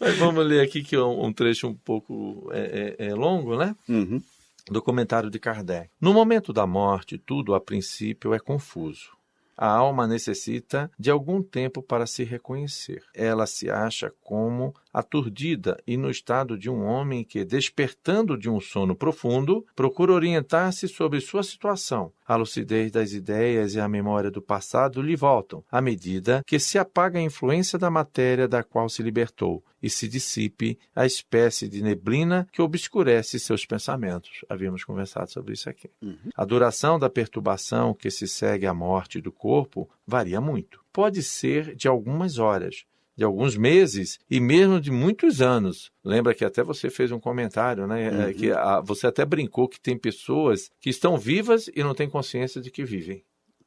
Mas 0.00 0.16
vamos 0.18 0.44
ler 0.46 0.60
aqui 0.60 0.82
que 0.82 0.94
é 0.94 1.00
um, 1.00 1.26
um 1.26 1.32
trecho 1.32 1.66
um 1.68 1.74
pouco 1.74 2.48
é, 2.52 2.96
é- 2.98 3.06
é 3.08 3.14
longo, 3.14 3.56
né? 3.56 3.74
Uhum. 3.88 4.22
do 4.70 4.82
comentário 4.82 5.30
de 5.30 5.38
Kardec. 5.38 5.90
No 6.00 6.12
momento 6.12 6.52
da 6.52 6.66
morte, 6.66 7.16
tudo 7.18 7.54
a 7.54 7.60
princípio 7.60 8.34
é 8.34 8.38
confuso. 8.38 9.15
A 9.56 9.68
alma 9.68 10.06
necessita 10.06 10.90
de 10.98 11.10
algum 11.10 11.42
tempo 11.42 11.82
para 11.82 12.06
se 12.06 12.24
reconhecer. 12.24 13.02
Ela 13.14 13.46
se 13.46 13.70
acha 13.70 14.12
como 14.22 14.74
aturdida 14.92 15.80
e 15.86 15.96
no 15.96 16.10
estado 16.10 16.58
de 16.58 16.68
um 16.68 16.84
homem 16.84 17.24
que, 17.24 17.44
despertando 17.44 18.36
de 18.36 18.50
um 18.50 18.60
sono 18.60 18.94
profundo, 18.94 19.64
procura 19.74 20.12
orientar-se 20.12 20.86
sobre 20.88 21.20
sua 21.20 21.42
situação. 21.42 22.12
A 22.26 22.34
lucidez 22.36 22.90
das 22.90 23.12
ideias 23.12 23.74
e 23.74 23.80
a 23.80 23.88
memória 23.88 24.30
do 24.30 24.42
passado 24.42 25.00
lhe 25.00 25.14
voltam, 25.14 25.62
à 25.70 25.80
medida 25.80 26.42
que 26.46 26.58
se 26.58 26.78
apaga 26.78 27.18
a 27.18 27.22
influência 27.22 27.78
da 27.78 27.90
matéria 27.90 28.48
da 28.48 28.62
qual 28.62 28.88
se 28.88 29.02
libertou 29.02 29.62
e 29.80 29.88
se 29.88 30.08
dissipe 30.08 30.78
a 30.94 31.06
espécie 31.06 31.68
de 31.68 31.82
neblina 31.82 32.48
que 32.50 32.60
obscurece 32.60 33.38
seus 33.38 33.64
pensamentos. 33.64 34.44
Havíamos 34.48 34.82
conversado 34.84 35.30
sobre 35.30 35.54
isso 35.54 35.70
aqui. 35.70 35.88
Uhum. 36.02 36.30
A 36.34 36.44
duração 36.44 36.98
da 36.98 37.08
perturbação 37.08 37.94
que 37.94 38.10
se 38.10 38.26
segue 38.26 38.66
à 38.66 38.74
morte 38.74 39.20
do 39.20 39.30
corpo 39.30 39.88
varia 40.06 40.40
muito. 40.40 40.84
Pode 40.92 41.22
ser 41.22 41.76
de 41.76 41.86
algumas 41.86 42.38
horas, 42.38 42.84
de 43.16 43.24
alguns 43.24 43.56
meses 43.56 44.18
e 44.30 44.38
mesmo 44.40 44.80
de 44.80 44.90
muitos 44.90 45.40
anos. 45.40 45.90
Lembra 46.04 46.34
que 46.34 46.44
até 46.44 46.62
você 46.62 46.90
fez 46.90 47.10
um 47.10 47.18
comentário, 47.18 47.86
né? 47.86 48.10
Uhum. 48.10 48.20
É, 48.22 48.32
Que 48.34 48.50
a- 48.52 48.80
você 48.80 49.06
até 49.06 49.24
brincou 49.24 49.68
que 49.68 49.80
tem 49.80 49.96
pessoas 49.96 50.70
que 50.80 50.90
estão 50.90 51.16
vivas 51.16 51.68
e 51.74 51.82
não 51.82 51.94
têm 51.94 52.08
consciência 52.10 52.60
de 52.60 52.70
que 52.70 52.84
vivem. 52.84 53.24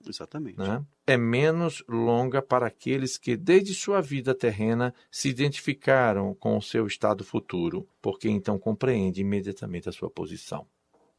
Exatamente. 0.07 0.57
né? 0.57 0.81
É 1.05 1.17
menos 1.17 1.83
longa 1.89 2.41
para 2.41 2.65
aqueles 2.67 3.17
que, 3.17 3.35
desde 3.35 3.73
sua 3.73 3.99
vida 3.99 4.33
terrena, 4.33 4.93
se 5.11 5.27
identificaram 5.27 6.33
com 6.35 6.57
o 6.57 6.61
seu 6.61 6.87
estado 6.87 7.23
futuro, 7.25 7.85
porque 8.01 8.29
então 8.29 8.57
compreende 8.57 9.19
imediatamente 9.19 9.89
a 9.89 9.91
sua 9.91 10.09
posição. 10.09 10.65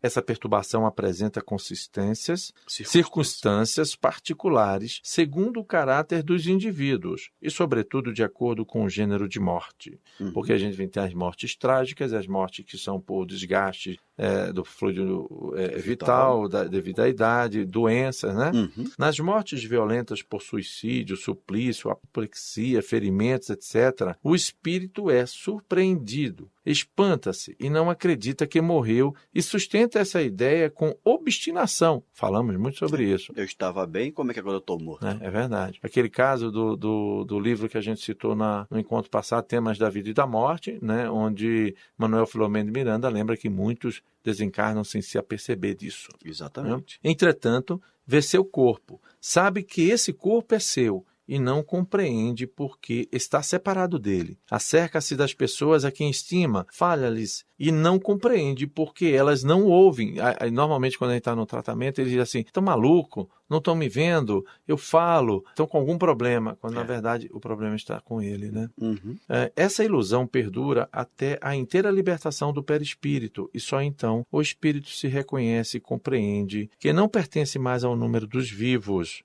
Essa 0.03 0.23
perturbação 0.23 0.87
apresenta 0.87 1.41
consistências, 1.41 2.53
circunstâncias 2.67 3.95
particulares, 3.95 5.01
segundo 5.03 5.61
o 5.61 5.65
caráter 5.65 6.23
dos 6.23 6.47
indivíduos 6.47 7.31
e, 7.41 7.51
sobretudo, 7.51 8.13
de 8.13 8.23
acordo 8.23 8.65
com 8.65 8.85
o 8.85 8.89
gênero 8.89 9.29
de 9.29 9.39
morte. 9.39 10.01
Uhum. 10.19 10.33
Porque 10.33 10.53
a 10.53 10.59
gente 10.59 10.77
vem 10.77 10.89
ter 10.89 11.01
as 11.01 11.15
mortes 11.15 11.55
trágicas, 11.55 12.13
as 12.13 12.27
mortes 12.27 12.65
que 12.65 12.79
são 12.79 13.01
por 13.01 13.27
desgaste 13.27 13.99
eh, 14.23 14.53
do 14.53 14.63
fluido 14.67 15.55
eh, 15.57 15.79
vital, 15.79 16.47
da, 16.47 16.65
devido 16.65 17.01
à 17.01 17.09
idade, 17.09 17.65
doenças, 17.65 18.37
né? 18.37 18.51
Uhum. 18.53 18.91
Nas 18.99 19.19
mortes 19.19 19.65
violentas 19.65 20.23
por 20.23 20.43
suicídio, 20.43 21.17
suplício, 21.17 21.91
apoplexia, 21.91 22.83
ferimentos, 22.83 23.49
etc., 23.49 24.15
o 24.23 24.35
espírito 24.35 25.11
é 25.11 25.25
surpreendido, 25.25 26.51
espanta-se 26.67 27.57
e 27.59 27.71
não 27.71 27.89
acredita 27.89 28.47
que 28.47 28.61
morreu 28.61 29.15
e 29.35 29.41
sustenta 29.41 29.89
essa 29.98 30.22
ideia 30.22 30.70
com 30.70 30.96
obstinação. 31.05 32.03
Falamos 32.12 32.57
muito 32.57 32.79
sobre 32.79 33.05
isso. 33.05 33.33
Eu 33.37 33.44
estava 33.44 33.87
bem, 33.87 34.11
como 34.12 34.31
é 34.31 34.35
que 34.35 34.40
agora 34.40 34.57
eu 34.57 34.61
estou 34.61 34.79
morto? 34.79 35.05
né? 35.05 35.18
É 35.20 35.31
verdade. 35.31 35.79
Aquele 35.83 36.09
caso 36.09 36.50
do, 36.50 36.76
do, 36.76 37.24
do 37.24 37.40
livro 37.40 37.68
que 37.68 37.79
a 37.79 37.81
gente 37.81 38.00
citou 38.00 38.35
na, 38.35 38.66
no 38.70 38.79
encontro 38.79 39.11
passado, 39.11 39.44
Temas 39.44 39.79
da 39.79 39.88
Vida 39.88 40.11
e 40.11 40.14
da 40.14 40.26
Morte, 40.26 40.79
né? 40.83 41.11
onde 41.11 41.74
Manuel 41.96 42.26
Filomeno 42.26 42.70
de 42.70 42.79
Miranda 42.79 43.09
lembra 43.09 43.37
que 43.37 43.48
muitos 43.48 44.03
desencarnam 44.22 44.85
sem 44.85 45.00
se 45.00 45.18
aperceber 45.18 45.74
disso. 45.74 46.09
Exatamente. 46.24 46.98
Entretanto, 47.03 47.81
vê 48.07 48.20
seu 48.20 48.44
corpo, 48.44 49.00
sabe 49.20 49.62
que 49.62 49.88
esse 49.88 50.12
corpo 50.12 50.55
é 50.55 50.59
seu 50.59 51.05
e 51.31 51.38
não 51.38 51.62
compreende 51.62 52.45
porque 52.45 53.09
está 53.12 53.40
separado 53.40 54.01
dele. 54.01 54.37
Acerca-se 54.51 55.14
das 55.14 55.33
pessoas 55.33 55.85
a 55.85 55.93
quem 55.93 56.11
estima, 56.11 56.66
falha-lhes 56.73 57.45
e 57.57 57.71
não 57.71 58.01
compreende 58.01 58.66
porque 58.66 59.07
elas 59.07 59.45
não 59.45 59.64
ouvem. 59.64 60.16
Normalmente, 60.53 60.99
quando 60.99 61.12
a 61.12 61.14
gente 61.14 61.21
está 61.21 61.37
no 61.37 61.47
tratamento, 61.47 62.01
ele 62.01 62.11
diz 62.11 62.19
assim: 62.19 62.40
estão 62.40 62.61
maluco? 62.61 63.31
Não 63.51 63.59
estão 63.59 63.75
me 63.75 63.89
vendo? 63.89 64.47
Eu 64.67 64.79
falo, 64.79 65.45
estão 65.51 65.67
com 65.67 65.77
algum 65.77 65.99
problema, 65.99 66.57
quando 66.61 66.75
na 66.75 66.83
É. 66.83 66.85
verdade 66.85 67.29
o 67.33 67.41
problema 67.41 67.75
está 67.75 68.01
com 68.01 68.23
ele, 68.23 68.51
né? 68.51 68.71
Uhum. 68.81 69.17
É, 69.29 69.53
Essa 69.57 69.85
ilusão 69.85 70.27
perdura 70.27 70.89
até 70.93 71.39
a 71.43 71.55
inteira 71.57 71.91
libertação 71.91 72.53
do 72.53 72.63
perispírito, 72.63 73.51
e 73.53 73.59
só 73.59 73.83
então 73.83 74.25
o 74.31 74.41
espírito 74.41 74.89
se 74.91 75.09
reconhece 75.09 75.79
e 75.79 75.81
compreende 75.81 76.71
que 76.79 76.93
não 76.93 77.09
pertence 77.09 77.59
mais 77.59 77.83
ao 77.83 77.97
número 77.97 78.27
dos 78.27 78.49
vivos. 78.51 79.23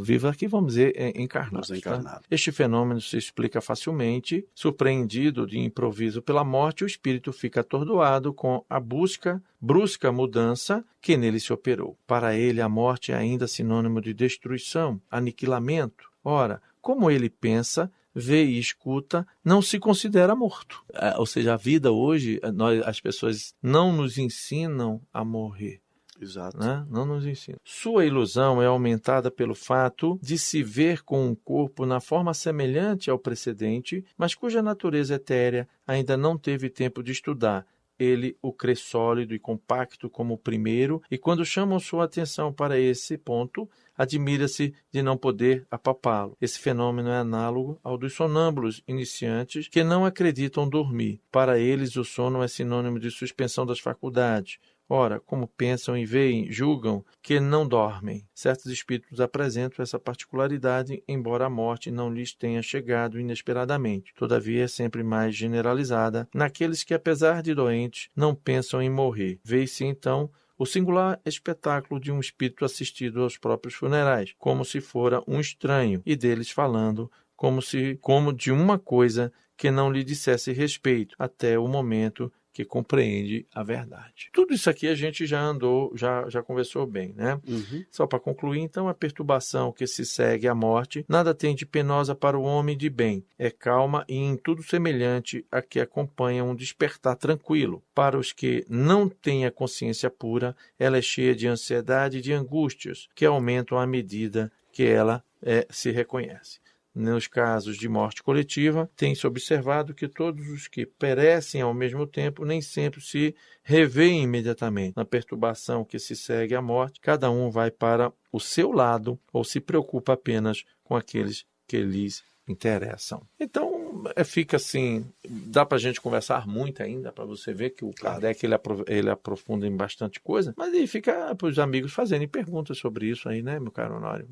Viva 0.00 0.30
aqui, 0.30 0.46
vamos 0.46 0.68
dizer, 0.74 0.94
é 0.96 1.20
encarnados. 1.20 1.68
Os 1.70 1.76
encarnados. 1.78 2.20
tá? 2.20 2.26
Este 2.30 2.50
fenômeno 2.50 3.00
se 3.00 3.16
explica 3.18 3.60
facilmente. 3.60 4.44
Surpreendido 4.54 5.46
de 5.46 5.58
improviso 5.58 6.22
pela 6.22 6.44
morte, 6.44 6.84
o 6.84 6.86
espírito 6.86 7.32
fica 7.32 7.60
atordoado 7.60 8.32
com 8.32 8.64
a 8.70 8.78
busca, 8.80 9.42
brusca 9.60 10.10
mudança 10.12 10.84
que 11.08 11.16
nele 11.16 11.40
se 11.40 11.54
operou. 11.54 11.96
Para 12.06 12.36
ele, 12.36 12.60
a 12.60 12.68
morte 12.68 13.12
é 13.12 13.14
ainda 13.14 13.48
sinônimo 13.48 13.98
de 13.98 14.12
destruição, 14.12 15.00
aniquilamento. 15.10 16.10
Ora, 16.22 16.60
como 16.82 17.10
ele 17.10 17.30
pensa, 17.30 17.90
vê 18.14 18.44
e 18.44 18.58
escuta, 18.58 19.26
não 19.42 19.62
se 19.62 19.78
considera 19.78 20.36
morto. 20.36 20.84
Ah, 20.92 21.14
Ou 21.16 21.24
seja, 21.24 21.54
a 21.54 21.56
vida 21.56 21.90
hoje, 21.90 22.38
eh, 22.42 22.52
nós, 22.52 22.82
as 22.86 23.00
pessoas 23.00 23.54
não 23.62 23.90
nos 23.90 24.18
ensinam 24.18 25.00
a 25.10 25.24
morrer. 25.24 25.80
Exato. 26.20 26.58
Né? 26.58 26.84
Não 26.90 27.06
nos 27.06 27.24
ensinam. 27.24 27.58
Sua 27.64 28.04
ilusão 28.04 28.60
é 28.60 28.66
aumentada 28.66 29.30
pelo 29.30 29.54
fato 29.54 30.18
de 30.20 30.38
se 30.38 30.62
ver 30.62 31.02
com 31.04 31.26
um 31.26 31.34
corpo 31.34 31.86
na 31.86 32.00
forma 32.00 32.34
semelhante 32.34 33.08
ao 33.08 33.18
precedente, 33.18 34.04
mas 34.14 34.34
cuja 34.34 34.60
natureza 34.60 35.14
etérea 35.14 35.66
ainda 35.86 36.18
não 36.18 36.36
teve 36.36 36.68
tempo 36.68 37.02
de 37.02 37.12
estudar. 37.12 37.64
Ele 37.98 38.36
o 38.40 38.52
crê 38.52 38.74
sólido 38.74 39.34
e 39.34 39.38
compacto 39.38 40.08
como 40.08 40.34
o 40.34 40.38
primeiro, 40.38 41.02
e 41.10 41.18
quando 41.18 41.44
chamam 41.44 41.78
sua 41.78 42.04
atenção 42.04 42.52
para 42.52 42.78
esse 42.78 43.18
ponto, 43.18 43.68
admira-se 43.96 44.72
de 44.92 45.02
não 45.02 45.16
poder 45.16 45.66
apalpá-lo. 45.70 46.36
Esse 46.40 46.58
fenômeno 46.58 47.08
é 47.08 47.18
análogo 47.18 47.80
ao 47.82 47.98
dos 47.98 48.14
sonâmbulos 48.14 48.82
iniciantes 48.86 49.68
que 49.68 49.82
não 49.82 50.06
acreditam 50.06 50.68
dormir. 50.68 51.20
Para 51.32 51.58
eles, 51.58 51.96
o 51.96 52.04
sono 52.04 52.42
é 52.42 52.48
sinônimo 52.48 53.00
de 53.00 53.10
suspensão 53.10 53.66
das 53.66 53.80
faculdades. 53.80 54.58
Ora, 54.88 55.20
como 55.20 55.46
pensam 55.46 55.98
e 55.98 56.06
veem, 56.06 56.50
julgam 56.50 57.04
que 57.22 57.38
não 57.38 57.68
dormem. 57.68 58.26
Certos 58.34 58.72
espíritos 58.72 59.20
apresentam 59.20 59.82
essa 59.82 59.98
particularidade, 59.98 61.02
embora 61.06 61.44
a 61.44 61.50
morte 61.50 61.90
não 61.90 62.10
lhes 62.10 62.32
tenha 62.32 62.62
chegado 62.62 63.20
inesperadamente. 63.20 64.14
Todavia, 64.16 64.64
é 64.64 64.68
sempre 64.68 65.02
mais 65.02 65.36
generalizada 65.36 66.26
naqueles 66.34 66.82
que, 66.82 66.94
apesar 66.94 67.42
de 67.42 67.54
doentes, 67.54 68.08
não 68.16 68.34
pensam 68.34 68.80
em 68.80 68.88
morrer. 68.88 69.38
Vê-se 69.44 69.84
então 69.84 70.30
o 70.56 70.64
singular 70.64 71.20
espetáculo 71.24 72.00
de 72.00 72.10
um 72.10 72.18
espírito 72.18 72.64
assistido 72.64 73.22
aos 73.22 73.36
próprios 73.36 73.74
funerais, 73.74 74.34
como 74.38 74.64
se 74.64 74.80
fora 74.80 75.22
um 75.28 75.38
estranho, 75.38 76.02
e 76.04 76.16
deles 76.16 76.50
falando 76.50 77.10
como 77.36 77.62
se 77.62 77.96
como 78.00 78.32
de 78.32 78.50
uma 78.50 78.78
coisa 78.78 79.32
que 79.56 79.70
não 79.70 79.92
lhe 79.92 80.04
dissesse 80.04 80.52
respeito, 80.52 81.16
até 81.18 81.58
o 81.58 81.66
momento 81.66 82.32
que 82.58 82.64
compreende 82.64 83.46
a 83.54 83.62
verdade. 83.62 84.30
Tudo 84.32 84.52
isso 84.52 84.68
aqui 84.68 84.88
a 84.88 84.94
gente 84.96 85.24
já 85.26 85.40
andou, 85.40 85.92
já, 85.94 86.28
já 86.28 86.42
conversou 86.42 86.84
bem, 86.88 87.14
né? 87.16 87.40
Uhum. 87.46 87.84
Só 87.88 88.04
para 88.04 88.18
concluir, 88.18 88.58
então, 88.58 88.88
a 88.88 88.94
perturbação 88.94 89.70
que 89.70 89.86
se 89.86 90.04
segue 90.04 90.48
à 90.48 90.56
morte 90.56 91.04
nada 91.08 91.32
tem 91.32 91.54
de 91.54 91.64
penosa 91.64 92.16
para 92.16 92.36
o 92.36 92.42
homem 92.42 92.76
de 92.76 92.90
bem. 92.90 93.24
É 93.38 93.48
calma 93.48 94.04
e 94.08 94.16
em 94.16 94.36
tudo 94.36 94.60
semelhante 94.60 95.46
a 95.52 95.62
que 95.62 95.78
acompanha 95.78 96.42
um 96.42 96.52
despertar 96.52 97.14
tranquilo. 97.14 97.80
Para 97.94 98.18
os 98.18 98.32
que 98.32 98.66
não 98.68 99.08
têm 99.08 99.46
a 99.46 99.52
consciência 99.52 100.10
pura, 100.10 100.56
ela 100.80 100.98
é 100.98 101.02
cheia 101.02 101.36
de 101.36 101.46
ansiedade 101.46 102.18
e 102.18 102.20
de 102.20 102.32
angústias, 102.32 103.08
que 103.14 103.24
aumentam 103.24 103.78
à 103.78 103.86
medida 103.86 104.50
que 104.72 104.82
ela 104.82 105.22
é, 105.40 105.64
se 105.70 105.92
reconhece. 105.92 106.58
Nos 106.98 107.28
casos 107.28 107.78
de 107.78 107.88
morte 107.88 108.22
coletiva, 108.22 108.90
tem-se 108.96 109.26
observado 109.26 109.94
que 109.94 110.08
todos 110.08 110.48
os 110.48 110.66
que 110.66 110.84
perecem 110.84 111.62
ao 111.62 111.72
mesmo 111.72 112.06
tempo 112.06 112.44
nem 112.44 112.60
sempre 112.60 113.00
se 113.00 113.34
revêem 113.62 114.24
imediatamente 114.24 114.96
na 114.96 115.04
perturbação 115.04 115.84
que 115.84 115.98
se 115.98 116.16
segue 116.16 116.54
à 116.54 116.60
morte, 116.60 117.00
cada 117.00 117.30
um 117.30 117.50
vai 117.50 117.70
para 117.70 118.12
o 118.32 118.40
seu 118.40 118.72
lado 118.72 119.18
ou 119.32 119.44
se 119.44 119.60
preocupa 119.60 120.14
apenas 120.14 120.64
com 120.82 120.96
aqueles 120.96 121.46
que 121.66 121.80
lhes 121.80 122.24
interessam. 122.48 123.22
Então, 123.38 124.02
é, 124.16 124.24
fica 124.24 124.56
assim, 124.56 125.04
dá 125.28 125.64
para 125.64 125.76
a 125.76 125.80
gente 125.80 126.00
conversar 126.00 126.46
muito 126.46 126.82
ainda, 126.82 127.12
para 127.12 127.24
você 127.24 127.52
ver 127.52 127.70
que 127.70 127.84
o 127.84 127.92
Kardec 127.92 128.44
ele, 128.44 128.54
ele 128.86 129.10
aprofunda 129.10 129.66
em 129.66 129.76
bastante 129.76 130.18
coisa, 130.20 130.54
mas 130.56 130.72
aí 130.72 130.86
fica 130.86 131.34
para 131.34 131.46
os 131.46 131.58
amigos 131.58 131.92
fazerem 131.92 132.26
perguntas 132.26 132.78
sobre 132.78 133.06
isso 133.06 133.28
aí, 133.28 133.42
né, 133.42 133.60
meu 133.60 133.70
caro 133.70 133.96
Honório? 133.96 134.28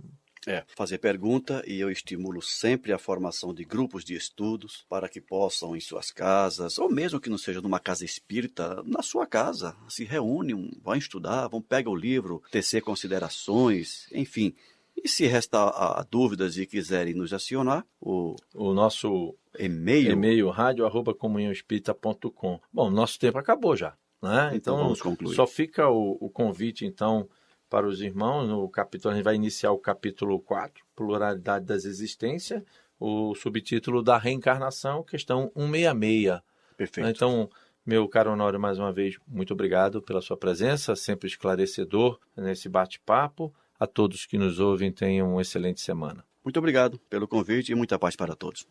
É, 0.46 0.62
fazer 0.76 0.98
pergunta 0.98 1.60
e 1.66 1.80
eu 1.80 1.90
estimulo 1.90 2.40
sempre 2.40 2.92
a 2.92 2.98
formação 2.98 3.52
de 3.52 3.64
grupos 3.64 4.04
de 4.04 4.14
estudos 4.14 4.86
para 4.88 5.08
que 5.08 5.20
possam, 5.20 5.74
em 5.74 5.80
suas 5.80 6.12
casas, 6.12 6.78
ou 6.78 6.88
mesmo 6.88 7.18
que 7.18 7.28
não 7.28 7.36
seja 7.36 7.60
numa 7.60 7.80
casa 7.80 8.04
espírita, 8.04 8.80
na 8.84 9.02
sua 9.02 9.26
casa, 9.26 9.74
se 9.88 10.04
reúnem, 10.04 10.70
vão 10.84 10.94
estudar, 10.94 11.48
vão 11.48 11.60
pegar 11.60 11.90
o 11.90 11.96
livro, 11.96 12.40
tecer 12.52 12.80
considerações, 12.80 14.06
enfim, 14.12 14.54
e 14.96 15.08
se 15.08 15.26
restar 15.26 15.68
a, 15.68 16.06
dúvidas 16.08 16.56
e 16.56 16.64
quiserem 16.66 17.14
nos 17.14 17.32
acionar, 17.32 17.84
o, 18.00 18.36
o 18.54 18.72
nosso 18.72 19.34
e-mail, 19.58 20.12
e-mail 20.12 20.48
rádio@comunhãoespírita.com. 20.48 22.60
Bom, 22.72 22.88
nosso 22.90 23.18
tempo 23.18 23.38
acabou 23.38 23.74
já, 23.76 23.96
né? 24.22 24.52
Então, 24.54 24.56
então 24.56 24.76
vamos 24.78 25.02
concluir. 25.02 25.34
Só 25.34 25.44
fica 25.46 25.88
o, 25.88 26.16
o, 26.20 26.30
convite 26.30 26.86
então 26.86 27.28
para 27.68 27.86
os 27.86 28.00
irmãos 28.00 28.46
no 28.46 28.68
capítulo, 28.68 29.12
a 29.12 29.16
gente 29.16 29.24
vai 29.24 29.34
iniciar 29.34 29.72
o 29.72 29.78
capítulo 29.78 30.40
4, 30.40 30.84
pluralidade 30.94 31.64
das 31.64 31.84
existências, 31.84 32.62
o 32.98 33.34
subtítulo 33.34 34.02
da 34.02 34.18
reencarnação, 34.18 35.02
questão 35.02 35.50
166. 35.54 36.40
Perfeito. 36.76 37.08
Então, 37.08 37.50
meu 37.84 38.08
caro 38.08 38.32
Honório, 38.32 38.58
mais 38.58 38.78
uma 38.78 38.92
vez, 38.92 39.16
muito 39.26 39.52
obrigado 39.52 40.02
pela 40.02 40.20
sua 40.20 40.36
presença, 40.36 40.96
sempre 40.96 41.28
esclarecedor 41.28 42.18
nesse 42.36 42.68
bate-papo. 42.68 43.54
A 43.78 43.86
todos 43.86 44.24
que 44.24 44.38
nos 44.38 44.58
ouvem, 44.58 44.90
tenham 44.90 45.32
uma 45.32 45.42
excelente 45.42 45.80
semana. 45.80 46.24
Muito 46.42 46.58
obrigado 46.58 46.98
pelo 47.10 47.28
convite 47.28 47.72
e 47.72 47.74
muita 47.74 47.98
paz 47.98 48.16
para 48.16 48.34
todos. 48.34 48.66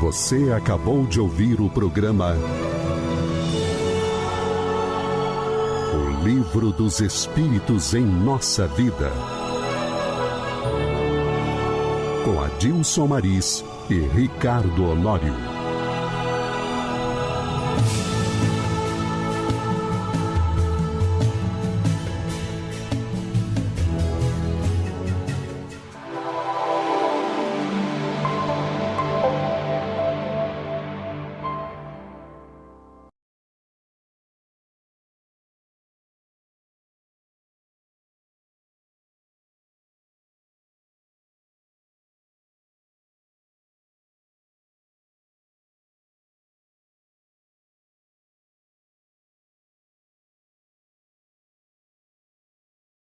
Você 0.00 0.52
acabou 0.52 1.06
de 1.06 1.18
ouvir 1.18 1.60
o 1.60 1.70
programa 1.70 2.34
Livro 6.26 6.72
dos 6.72 6.98
Espíritos 6.98 7.94
em 7.94 8.04
Nossa 8.04 8.66
Vida. 8.66 9.12
Com 12.24 12.42
Adilson 12.42 13.06
Maris 13.06 13.64
e 13.88 14.00
Ricardo 14.00 14.90
Honório. 14.90 15.55